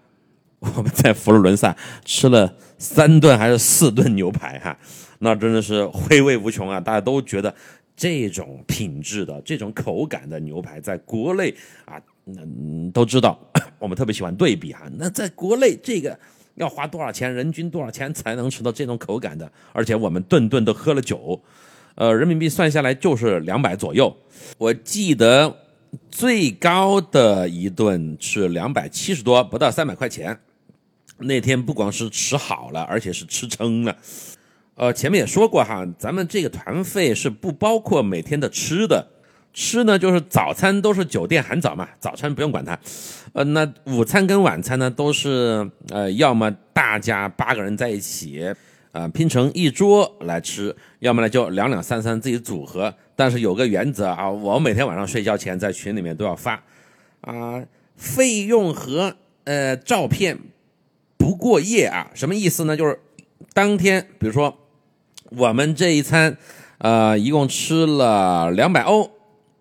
[0.76, 4.78] 我们在佛罗伦萨吃了三顿还是四顿牛排哈，
[5.19, 6.82] 那真的是回味无穷啊！
[6.82, 7.54] 大家都觉得
[7.95, 11.95] 这种品质的、这种口感的牛排，在国内啊，
[12.26, 13.39] 嗯，都知道
[13.80, 14.82] 我们特别喜欢对比哈。
[14.98, 16.17] 那在国内这个
[16.56, 19.50] 要花多少钱，人均多少钱才能吃到这种口感的？
[19.72, 21.41] 而且我们顿顿都喝了酒，
[21.95, 24.13] 呃，人民币算下来就是两百左右。
[24.58, 25.56] 我记得
[26.12, 30.38] 最高的一顿是两百七十多，不到三百块钱。
[31.19, 33.95] 那天不光是吃好了，而且是吃撑了。
[34.75, 39.05] 呃，前面也说过哈，咱们这个团费是不包括每天的吃的，
[39.53, 42.79] 吃呢就是早餐都是酒店含早嘛，早餐不用管它。
[43.34, 48.55] 呃，那午餐跟晚餐呢都是呃，要么大家八个人在一起，
[48.93, 52.95] 啊拼成一桌来吃，要么呢就两两三三自己组合。
[53.17, 56.63] 但是有个原则啊，我每天晚上睡觉前在群里面都要发，
[57.19, 57.62] 啊，
[57.97, 60.39] 费用和呃照片。
[61.19, 62.77] 不过夜啊，什么意思呢？
[62.77, 62.97] 就是
[63.53, 64.58] 当天，比如说
[65.32, 66.38] 我们这一餐，
[66.77, 69.12] 呃，一共吃了两百欧，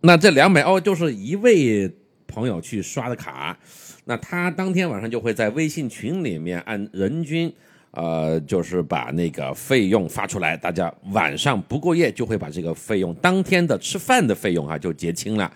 [0.03, 1.92] 那这两百欧就是一位
[2.29, 3.59] 朋友去刷的卡，
[4.05, 7.53] 那他当天晚上就会在微信群里面按人均，
[7.90, 15.53] 呃，就是把那个费用发出来，大家晚上不过夜就会把这个费用当天的吃饭的费用啊就结清了，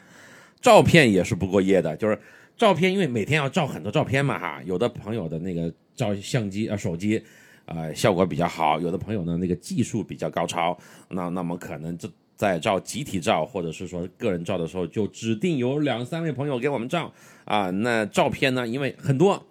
[0.61, 2.19] 照片也是不过夜的，就是
[2.63, 5.73] 照片，因为每天要照很多照片嘛哈，有的朋友的那个。
[5.95, 7.23] 照相机啊，手机，
[7.67, 8.81] 啊，效果比较好。
[8.81, 10.77] 有的朋友呢，那个技术比较高超，
[11.11, 17.13] 那那么可能就在照集体照或者是说个人照的时候，就指定有两三位朋友给我们照
[17.45, 17.69] 啊。
[17.69, 19.45] 那照片呢，因为很多，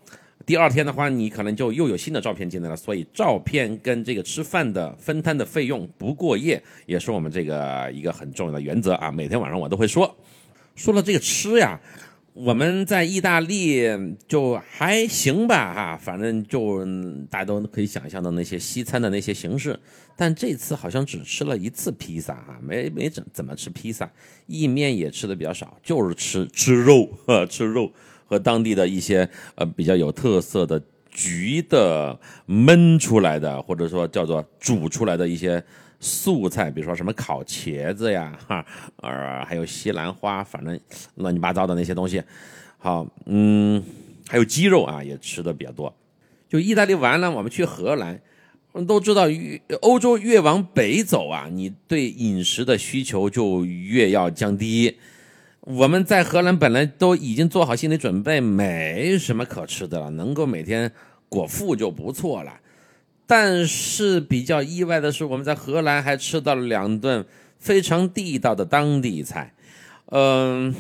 [0.48, 2.76] 第二天的话，你可能就又有新的照片进来了。
[2.76, 9.12] 所以照片跟这个吃饭的分摊的费用不过夜，也是我们这个一个很重要的原则啊。
[9.12, 10.18] 每天晚上我都会说，
[10.76, 11.80] 说了这个吃呀。
[12.34, 13.82] 我们在意大利
[14.26, 16.86] 就还行吧，哈，反正就
[17.30, 19.78] 大家都可以想象到那些西餐的那些形式，
[20.16, 24.10] 但这次好像只吃了一次披萨，哈，没没怎怎么吃披萨，
[24.48, 27.10] 意面也吃的比较少，就是吃吃肉，
[27.50, 27.92] 吃肉
[28.26, 30.82] 和当地的一些呃比较有特色的
[31.14, 32.18] 焗的
[32.48, 35.62] 焖出来的，或者说叫做煮出来的一些。
[36.02, 38.66] 素菜，比如说什么烤茄子呀， 哈，
[38.98, 40.78] 呃，还有西兰花，反正
[41.16, 42.22] 乱七八糟的那些东西。
[42.78, 43.82] 好，嗯，
[44.28, 45.96] 还有鸡肉啊，也吃的比较多。
[46.50, 48.20] 就意大利完了，我们去荷兰，
[48.88, 54.98] 都知道越欧洲越往北走啊，你对饮食的需求就越要降低。
[55.62, 60.92] 我们在荷兰本来都已经做好心理准备，没什么可吃的了，能够每天
[61.30, 62.60] 果腹就不错了。
[63.32, 67.26] 但是比较意外的是，我们在荷兰还吃到了两顿
[67.58, 69.54] 非常地道的当地菜。
[70.08, 70.76] 嗯，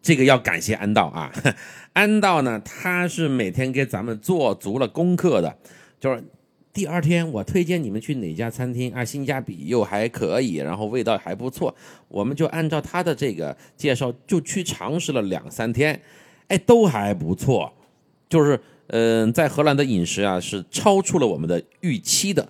[0.00, 1.32] 这个要感谢安道啊，
[1.94, 5.58] 安道呢，他是每天给咱们做足了功课的，
[5.98, 6.22] 就是
[6.72, 11.74] 第二天我推荐你们去哪家餐厅啊，性价比又还可以，然后味道还不错，
[12.06, 16.00] 我们就按照他的这个介绍就去尝试了两三天，
[16.46, 17.72] 哎，都还不错，
[18.28, 18.60] 就是
[18.92, 22.48] 嗯，在荷兰的饮食啊是超出了我们的预期的，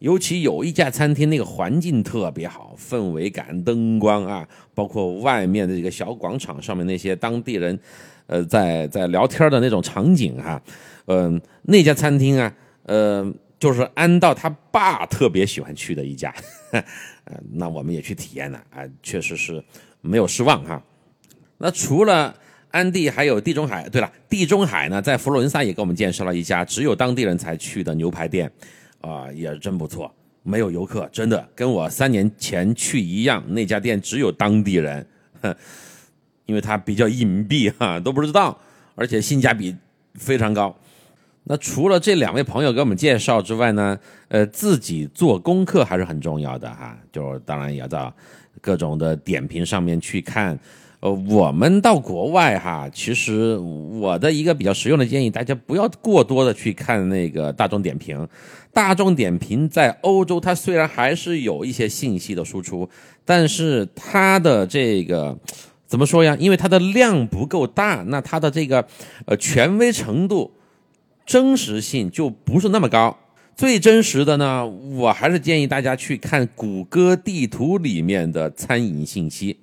[0.00, 7.78] 尤其有一家餐厅那个环境特别好，氛围感、灯光啊，包括外面的这个小广场上面那些当地人，
[8.26, 10.60] 呃，在在聊天的那种场景哈，
[11.06, 12.52] 嗯，那家餐厅啊。
[12.88, 16.32] 呃，就是安道他爸特别喜欢去的一家，
[16.70, 16.84] 呃，
[17.50, 19.60] 那我们也去体验了啊，确实是
[20.00, 20.80] 没有失望哈。
[21.58, 22.32] 那除了
[22.76, 23.88] 安地，还有地中海。
[23.88, 28.50] 对了，地中海呢，在佛罗伦萨也给我们介绍了一家只有当地人才去的牛排店，
[29.00, 33.42] 啊，也真不错，没有游客，真的跟我三年前去一样。
[33.48, 35.06] 那家店只有当地人，
[36.44, 38.58] 因为它比较隐蔽哈，都不知道，
[38.94, 39.74] 而且性价比
[40.14, 40.76] 非常高。
[41.44, 43.98] 那除了这两位朋友给我们介绍之外呢，
[44.28, 46.98] 呃，自己做功课还是很重要的哈。
[47.10, 48.14] 就当然也要到
[48.60, 50.58] 各种的点评上面去看。
[51.00, 58.26] 呃，我们到国外哈，其实我的一个比较实用的建议，大家不要过多的去看那个大众点评。
[58.72, 62.88] 大众点评在欧洲，它虽然还是有一些信息的输出，
[63.24, 65.38] 但是它的这个
[65.86, 66.36] 怎么说呀？
[66.38, 68.86] 因为它的量不够大，那它的这个
[69.24, 70.52] 呃权威程度。
[71.24, 73.18] 真实性就不是那么高。
[73.56, 79.58] 最真实的呢，我还是建议大家去看谷歌地图里面的餐饮信息。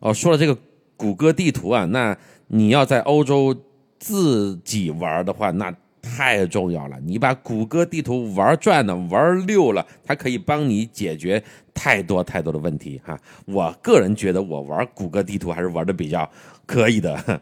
[0.00, 0.56] 哦，说了这个
[0.96, 2.16] 谷歌地图啊，那
[2.48, 3.56] 你要在欧洲
[3.98, 6.96] 自己玩的话，那太重要了。
[7.04, 11.42] 你把谷歌地图玩转了、玩溜了，它可以帮你解决
[11.74, 13.18] 太多太多的问题哈。
[13.46, 16.30] 我个人觉得，我玩谷歌地图还是玩的比较
[16.66, 17.40] 可以的，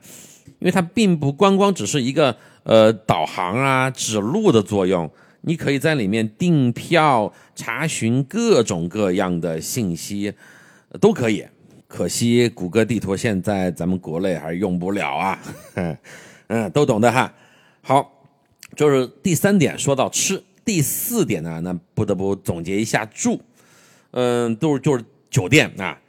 [0.59, 2.37] 因为它并不光光只是一个。
[2.69, 5.09] 呃，导航啊，指路的作用，
[5.43, 10.35] 你可以在里面订票、查询各种各样的信息，
[11.01, 11.47] 都可以。
[11.87, 15.39] 可惜谷歌地图现在咱们国内还用不了啊。
[16.49, 17.33] 嗯，都懂的哈。
[17.83, 18.25] 好，
[18.75, 23.41] 就是第三点说到吃，第四点呢，那不得不总结一下住。
[24.13, 26.01] 嗯，都是就是酒店啊。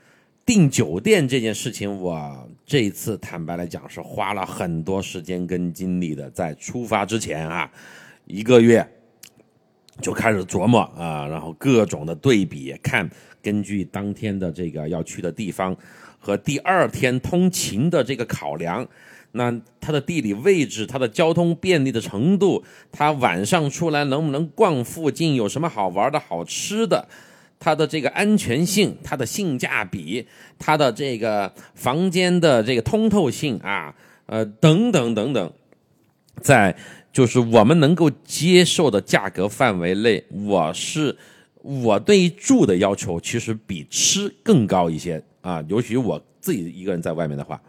[0.46, 6.32] 订酒店这件事情，我这一次坦白来讲是花了很多时间跟精力的。
[6.32, 7.70] 在出发之前啊，
[8.26, 8.88] 一个月
[10.00, 13.10] 就开始琢磨啊，然后各种的对比看，
[13.48, 15.74] 根据当天的这个要去的地方
[16.20, 18.86] 和第二天通勤的这个考量，
[19.32, 27.08] 那它的地理位置、它的交通便利的程度、它晚上出来能不能逛附近、有什么好玩的好吃的。
[27.58, 30.28] 它的这个安全性，它的性价比，
[30.60, 33.96] 它的这个房间的这个通透性啊，
[34.26, 35.54] 呃，等等等等，
[36.42, 36.76] 在
[37.14, 41.16] 就是我们能够接受的价格范围内，我是
[41.62, 47.62] 我对于住的要求其实比吃更高一些啊，尤其我自己一个人在外面的话，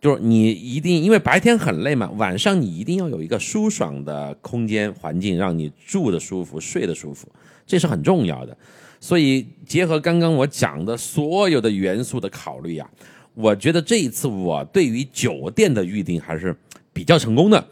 [0.00, 7.28] 就是你一定因为白天很累嘛，晚上你一定要有一个舒爽的空间环境，让你住的舒服，睡得舒服，
[7.66, 8.56] 这是很重要的。
[9.00, 12.88] 所以结合刚刚我讲的所有的元素的考虑呀，
[13.34, 16.56] 我觉得这一次我对于酒店的预定还是
[16.92, 17.68] 比较成功的。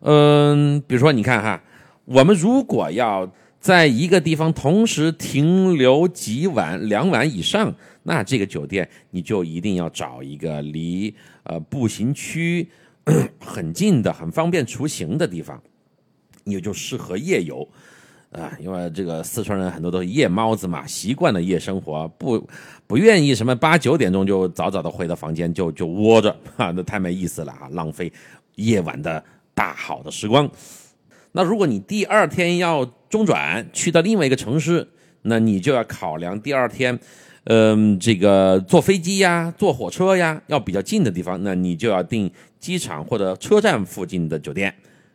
[0.00, 1.62] 嗯，比如说你看哈，
[2.06, 3.30] 我们如果要
[3.60, 12.66] 在一个地方同时停留几晚、两晚以上，那这个酒店你就一定要找一个离呃步行区
[13.38, 15.62] 很近的、很方便出行的地方，
[16.44, 17.68] 也就适合夜游。
[18.32, 22.48] 啊，因为这个四川人很多都是夜猫子嘛，习惯了夜生活，不
[22.86, 28.10] 不愿意什么八九点钟就早早的回到房间就就窝着，哈，那太没意思了啊，浪费
[28.54, 30.48] 夜晚的大好的时光。
[31.32, 34.86] 那如果你第二天要中转去到另外一个城市，
[35.22, 36.98] 那你就要考量第二天，
[37.44, 44.74] 嗯，这个坐飞机呀、坐火车呀要比较近的地方，那你就要订机场或者车站附近的酒店，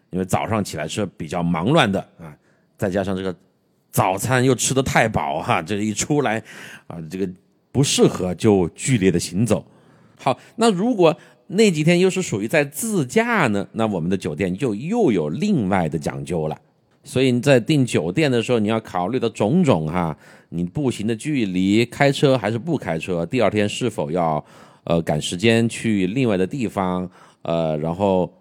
[0.09, 2.35] 因为早上起来是比较忙乱的啊。
[2.77, 3.35] 再加上这个
[3.91, 6.41] 早餐又吃的太饱哈，这一出来
[6.87, 7.29] 啊，这个
[7.71, 9.65] 不适合就剧烈的行走。
[10.17, 16.57] 好，那如果那几天又是属于在自驾呢，那我们的酒店就又有另外的讲究了。
[17.03, 20.17] 所以你在订酒店的时候，你要考虑的种种哈，
[20.49, 24.43] 你步行的距离，开车还是不开车，第二天是否要
[24.85, 27.09] 呃赶时间去另外的地方，
[27.41, 28.31] 呃，然后。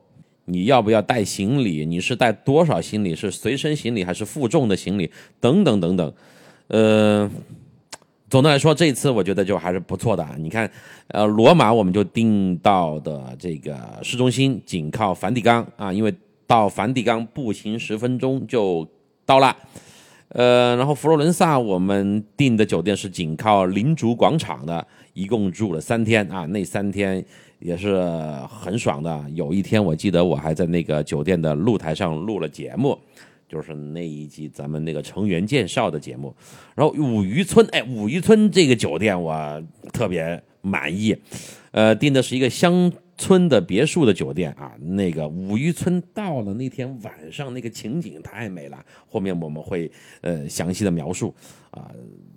[0.46, 1.86] 你要不要带行李？
[1.86, 3.14] 你是带多少行李？
[3.14, 5.10] 是随身行李还是负重的行李？
[5.40, 6.12] 等等等等。
[6.66, 7.30] 呃，
[8.34, 10.26] 总的来说，这次我觉得就还是不错的。
[10.38, 10.68] 你看，
[11.06, 16.12] 呃，罗马我们就订到的这个市中心，紧靠梵蒂冈啊，因为
[16.44, 18.84] 到梵蒂冈步行十分钟就
[19.24, 19.56] 到了。
[20.30, 27.24] 呃，然后佛罗伦萨我们订的酒店是紧靠领主广场的，一共住了三天啊，那三天
[27.60, 28.02] 也是
[28.50, 29.24] 很爽的。
[29.34, 32.98] 有一天我记得我还在那个酒店的露台上录了节目，
[33.48, 36.34] 就是那一集咱们那个成员介绍的节目。
[36.74, 41.16] 然后五渔村，哎，五渔村这个酒店我特别满意，
[41.72, 42.92] 呃，订的是一个乡。
[43.16, 49.88] 村的别墅的酒店啊，那个五渔村到了那天晚上那个情景太美了，后面我们会
[50.20, 51.32] 呃详细的描述
[51.70, 51.88] 啊。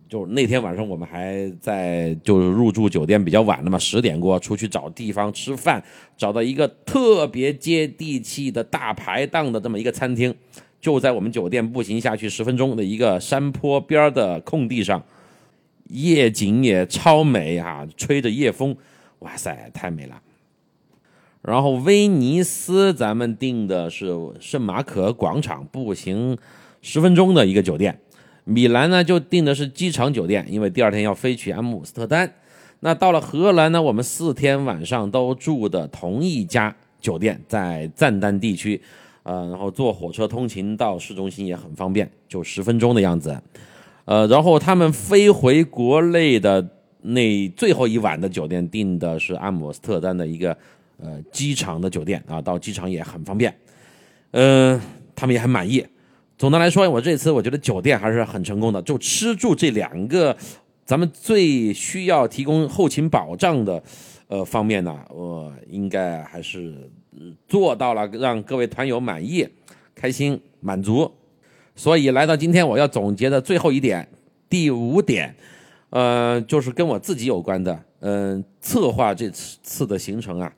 [0.08, 5.84] 就那天晚上我们还在就是入住酒店比较晚了嘛，十点过出去找地方吃饭，
[6.16, 10.32] 找到一个特别接地气的大排档的这么一个餐厅，
[10.80, 15.04] 就在我们酒店步行下去十分钟的一个山坡边的空地上，
[15.90, 18.76] 夜景也超美啊，吹着夜风，
[19.20, 20.22] 哇塞，太美了。
[21.42, 26.38] 然后威尼斯咱们订的是圣马可广场，步行
[26.82, 28.00] 十分钟的一个酒店。
[28.44, 32.34] 米兰呢就订的是机场酒店，因为第二天要飞去阿姆斯特丹。
[32.82, 38.82] 那到了荷兰呢，我们四天晚上都住的同一家酒店，在赞丹地区，
[39.28, 43.38] 呃，然后坐火车通勤到市中心也很方便，就十分钟的样子。
[44.06, 46.66] 呃，然后他们飞回国内的
[47.02, 50.58] 那最后一晚的酒店订的是阿姆斯特丹的一个。
[51.00, 53.56] 呃，机场的酒店啊，到机场也很方便，
[54.32, 54.82] 嗯，
[55.16, 55.86] 他们也很满意。
[56.40, 58.82] 总的来说，我这次我觉得酒店还是很成功的。
[58.82, 60.36] 就吃住这两个，
[60.86, 63.84] 咱们最需要提供后勤保障的，
[64.28, 66.90] 呃方面呢，我应该还是
[67.48, 69.48] 做到了，让各位团友满意、
[69.96, 71.12] 开心、满足。
[71.76, 74.08] 所以来到今天，我要总结的最后一点，
[74.50, 75.36] 第五点，
[75.90, 80.52] 呃，就是跟我自己有关的，嗯，策划这次次的行程啊。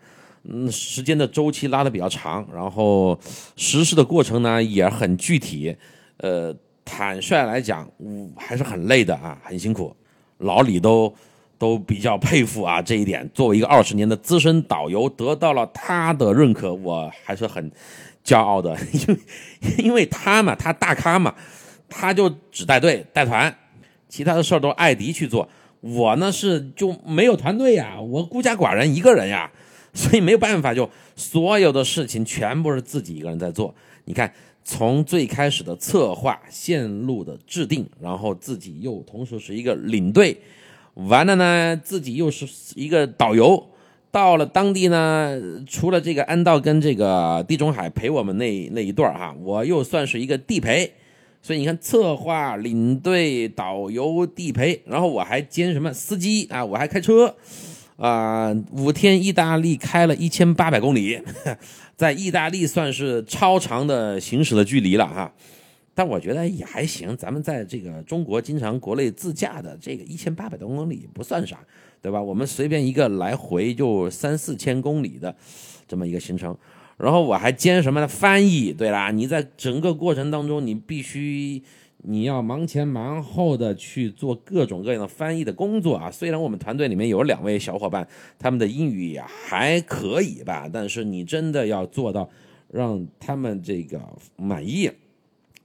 [0.43, 3.19] 嗯，时间的周期拉的比较长，然后
[3.57, 5.75] 实施的过程呢也很具体，
[6.17, 6.55] 呃，
[6.85, 7.85] 坦率来讲，
[8.37, 9.93] 还是很累的啊，很辛苦。
[10.37, 11.13] 老李都
[11.59, 13.29] 都比较佩服啊这一点。
[13.31, 17.71] 作为一个二十年的资深导游，得到了他的认可，我还是很
[18.25, 18.75] 骄傲的。
[18.91, 19.19] 因为
[19.77, 21.35] 因为他嘛，他大咖嘛，
[21.87, 23.55] 他就只带队带团，
[24.07, 25.47] 其他的事儿都艾迪去做。
[25.81, 29.51] 我呢是就没有团队呀，我孤家寡人一个人呀。
[29.91, 33.73] 所以没有办法，就所有的事情全部是自己一个人在做。
[34.05, 34.31] 你看，
[34.63, 40.39] 从最开始的策划、线路的制定，然后自己又同时是一个领队，
[41.07, 42.45] 完了呢，自己又是
[42.75, 43.67] 一个导游。
[44.11, 50.91] 到了当地呢，除了这个安道跟这个地中海陪我们那那一段哈，我又算是一个地陪。
[51.41, 56.65] 所以你看，策划、领队、导游、地陪，然后我还兼什么司机啊？
[56.65, 57.35] 我还开车。
[57.97, 61.21] 啊，五天意大利开了一千八百公里，
[61.97, 65.33] 在意大利算是超长的行驶的距离了哈，
[65.99, 67.13] 但我觉得也还行。
[67.17, 71.59] 咱们在这个中国经常国内自驾的这个一千八百多公里不算啥，
[72.01, 72.23] 对吧？
[72.23, 75.35] 我们随便一个来回就三四千公里的
[75.89, 76.57] 这么一个行程，
[76.95, 78.07] 然后我还兼什么呢？
[78.07, 81.61] 翻译，对啦，你在整个过程当中你必须。
[82.03, 86.09] 你要忙前忙后的去做各种各样的翻译的工作啊！
[86.09, 92.29] 虽然我们团队里面有两位小伙伴，他们的英语也还可以吧，但是你真的要做到
[92.69, 93.99] 让他们这个
[94.37, 94.89] 满意，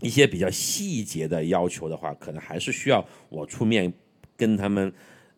[0.04, 3.92] 一些比较细节的要求的话，可能还是需要我出面
[4.36, 4.92] 跟他们。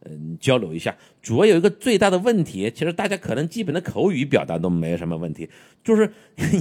[0.08, 5.48] 嗯，交流一下，主要有一个最大的问题，其实大家可能基本的口语表达都没什么问题，
[5.82, 6.12] 就是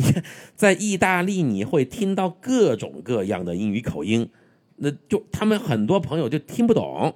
[0.56, 4.28] 在意大利你会听到各种各样的英语口音，
[4.78, 7.16] 那就他们很多朋友就听不懂。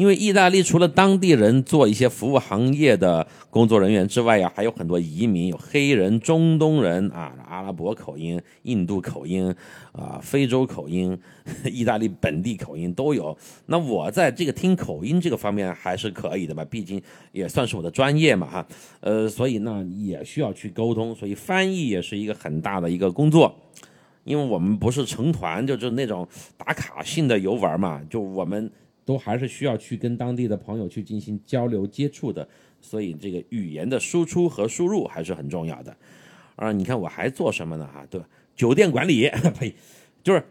[0.00, 9.54] 因为意大利除了当地人做一些服务行业的工作人员之外呀，还有很多移民，有黑人、中东人啊，阿拉伯口音、印度口音
[9.92, 11.18] 啊、非洲口音、
[11.70, 13.36] 意大利本地口音都有。
[13.66, 18.66] 那我在这个听口音这个方面还是可以的吧，毕竟也算是我的专业嘛哈。
[19.00, 23.54] 呃，所以呢也需要去沟通，所以翻译也是一个很大的一个工作。
[24.24, 26.26] 因为我们不是成团，就是那种
[26.56, 28.70] 打卡性的游玩嘛，就我们。
[29.04, 32.46] 都还是需要去跟当地的朋友去进行交流接触的，
[32.80, 35.96] 所以这个语言的输出和输入还是很重要的。
[36.56, 37.88] 啊，你看我还做什么呢？
[37.92, 38.20] 哈，对，
[38.54, 39.74] 酒店管理， 呸，
[40.22, 40.44] 就是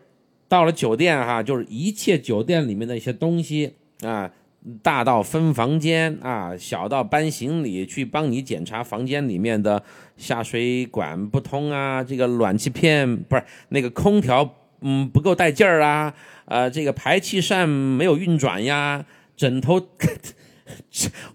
[0.47, 4.33] 到了酒店哈，就是一切酒店里面的一些东西啊，
[4.81, 9.83] 大到分房间啊，小到搬行李，去帮你检查房间里面的
[10.17, 16.15] 下水管不通啊，这个暖气片不是那个空调，嗯，不够带劲儿啊。
[16.49, 19.05] 呃，这个排气扇没有运转呀，
[19.37, 19.79] 枕头，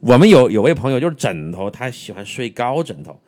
[0.00, 3.20] 我们有有位朋友就是枕头，他喜欢睡高枕头，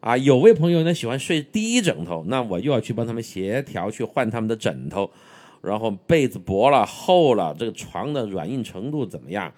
[0.00, 5.10] 啊，有位朋友呢喜欢睡低枕头，那我又要去帮他们协调，去换他们的枕头，
[5.60, 9.52] 然后被子薄了厚了，这个床的软硬程度怎么样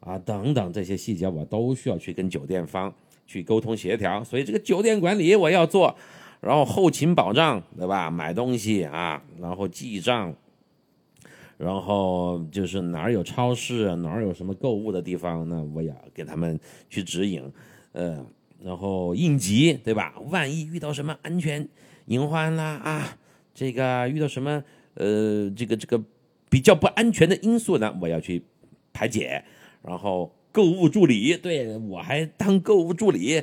[0.00, 0.18] 啊？
[0.18, 2.92] 等等这些细节我都需要去跟酒店方
[3.26, 5.96] 去沟通协调，所以这个酒店管理我要做，
[6.42, 8.10] 然后后勤保障对吧？
[8.10, 10.34] 买东西啊，然后记账。
[11.62, 16.58] 然后就是哪儿有超市，哪儿有什么购物的地方，那我也给他们
[16.90, 17.40] 去指引，
[17.92, 18.26] 呃，
[18.64, 20.12] 然后应急，对吧？
[20.28, 21.68] 万一遇到什么安全
[22.06, 23.16] 隐患啦啊，
[23.54, 26.02] 这个遇到什么呃，这个这个
[26.50, 28.42] 比较不安全的因素呢，我要去
[28.92, 29.44] 排解。
[29.82, 33.40] 然后购物助理，对我还当购物助理，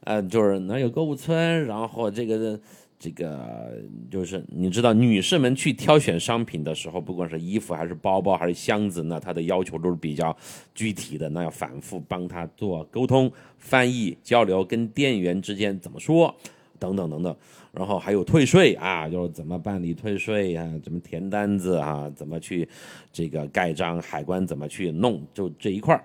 [0.00, 2.58] 呃，就是哪有购物村，然后这个。
[3.02, 10.36] 这个就是你知道，女士们去挑选商品的时候，不管是衣服还是包包还是箱子，那她的要求都是比较
[10.74, 16.34] 具体的，那要反复帮她做沟通、翻译、交流，跟店员之间怎么说，
[16.78, 17.34] 等等等等。
[17.72, 22.68] 然后还有退税啊，就是怎么办理退税呀，怎么填单子啊，怎么去
[23.10, 25.98] 这个盖章，海关怎么去弄，就这一块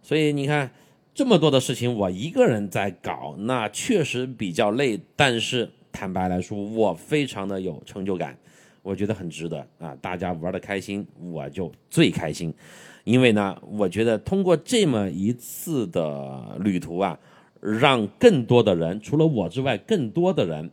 [0.00, 0.70] 所以你看
[1.12, 5.68] 这么多的事情，我一个人在搞，那确实比较累，但是。
[5.96, 8.36] 坦白来说，我非常的有成就感，
[8.82, 9.96] 我觉得很值得啊！
[10.02, 12.52] 大家玩的开心，我就最开心。
[13.04, 17.18] 因为呢，我觉得通过这么一次的旅途啊，
[17.62, 20.70] 让更多的人，除了我之外，更多的人，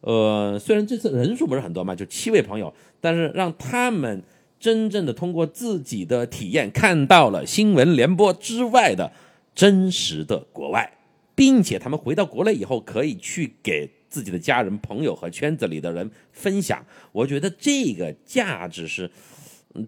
[0.00, 4.22] 呃，虽然这次人数不是很多嘛，就七位朋友，但是让他们
[4.58, 9.12] 真正的通过自己的体验，看到了新闻联播之外的
[9.54, 10.90] 真实的国外，
[11.34, 13.90] 并且他们回到国内以后，可以去给。
[14.08, 19.10] 自己的家人、朋友和圈子里的人分享，我觉得这个价值是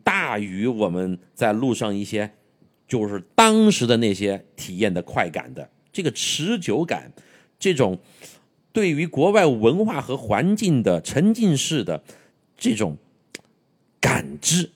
[0.02, 2.30] 大于我们在路上一些
[2.86, 5.70] 就是当时的那些体验的快感的。
[5.92, 7.12] 这个持久感，
[7.58, 7.98] 这种
[8.72, 12.02] 对于国外文化和环境的沉浸式的
[12.56, 12.96] 这种
[14.00, 14.70] 感知，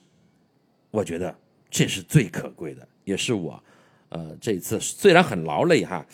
[0.89, 1.35] 我觉得
[1.69, 3.63] 这是最可贵的，也是我
[4.09, 6.05] 呃这次虽然很劳累哈，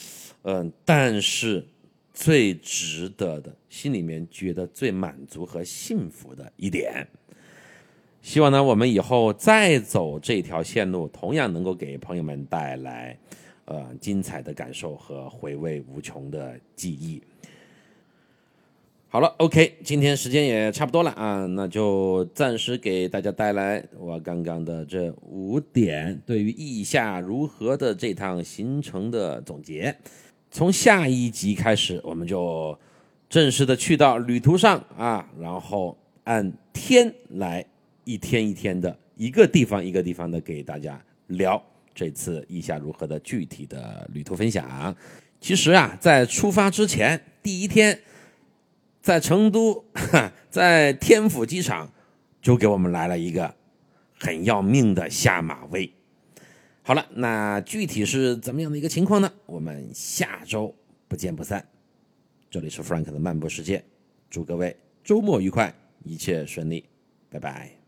[0.42, 1.66] 嗯，但是。
[2.20, 7.08] 最值得的，心里面觉得最满足和幸福的一点，
[8.22, 13.18] 希望呢，我们以后再走这条线路，同样能够给朋友们带来，
[13.64, 17.24] 呃，精彩的感受和回味无穷的记忆。
[19.08, 29.96] 好了，OK，今天时间也差不多了啊，那就暂时给大家带来我刚刚的这五点对于意下如何的这趟行程的总结。
[30.52, 32.78] 从下一集开始，我们就
[33.30, 37.64] 正式的去到旅途上啊，然后按天来，
[38.04, 41.62] 一天一天的，一个地方一个地方的给大家聊
[41.94, 44.96] 这次意下如何的具体的旅途分享。
[45.40, 48.02] 其实啊，在出发之前第一天，
[49.02, 49.86] 在成都，
[50.50, 51.92] 在天府机场
[52.42, 53.54] 就给我们来了一个
[54.18, 55.94] 很要命的下马威。
[56.90, 59.32] 好了，那具体是怎么样的一个情况呢？
[59.46, 60.74] 我们下周
[61.08, 61.64] 不见不散。
[62.50, 63.86] 这里是 Frank 的漫步世界，
[64.28, 65.72] 祝各位周末愉快，
[66.04, 66.84] 一切顺利，
[67.30, 67.79] 拜拜。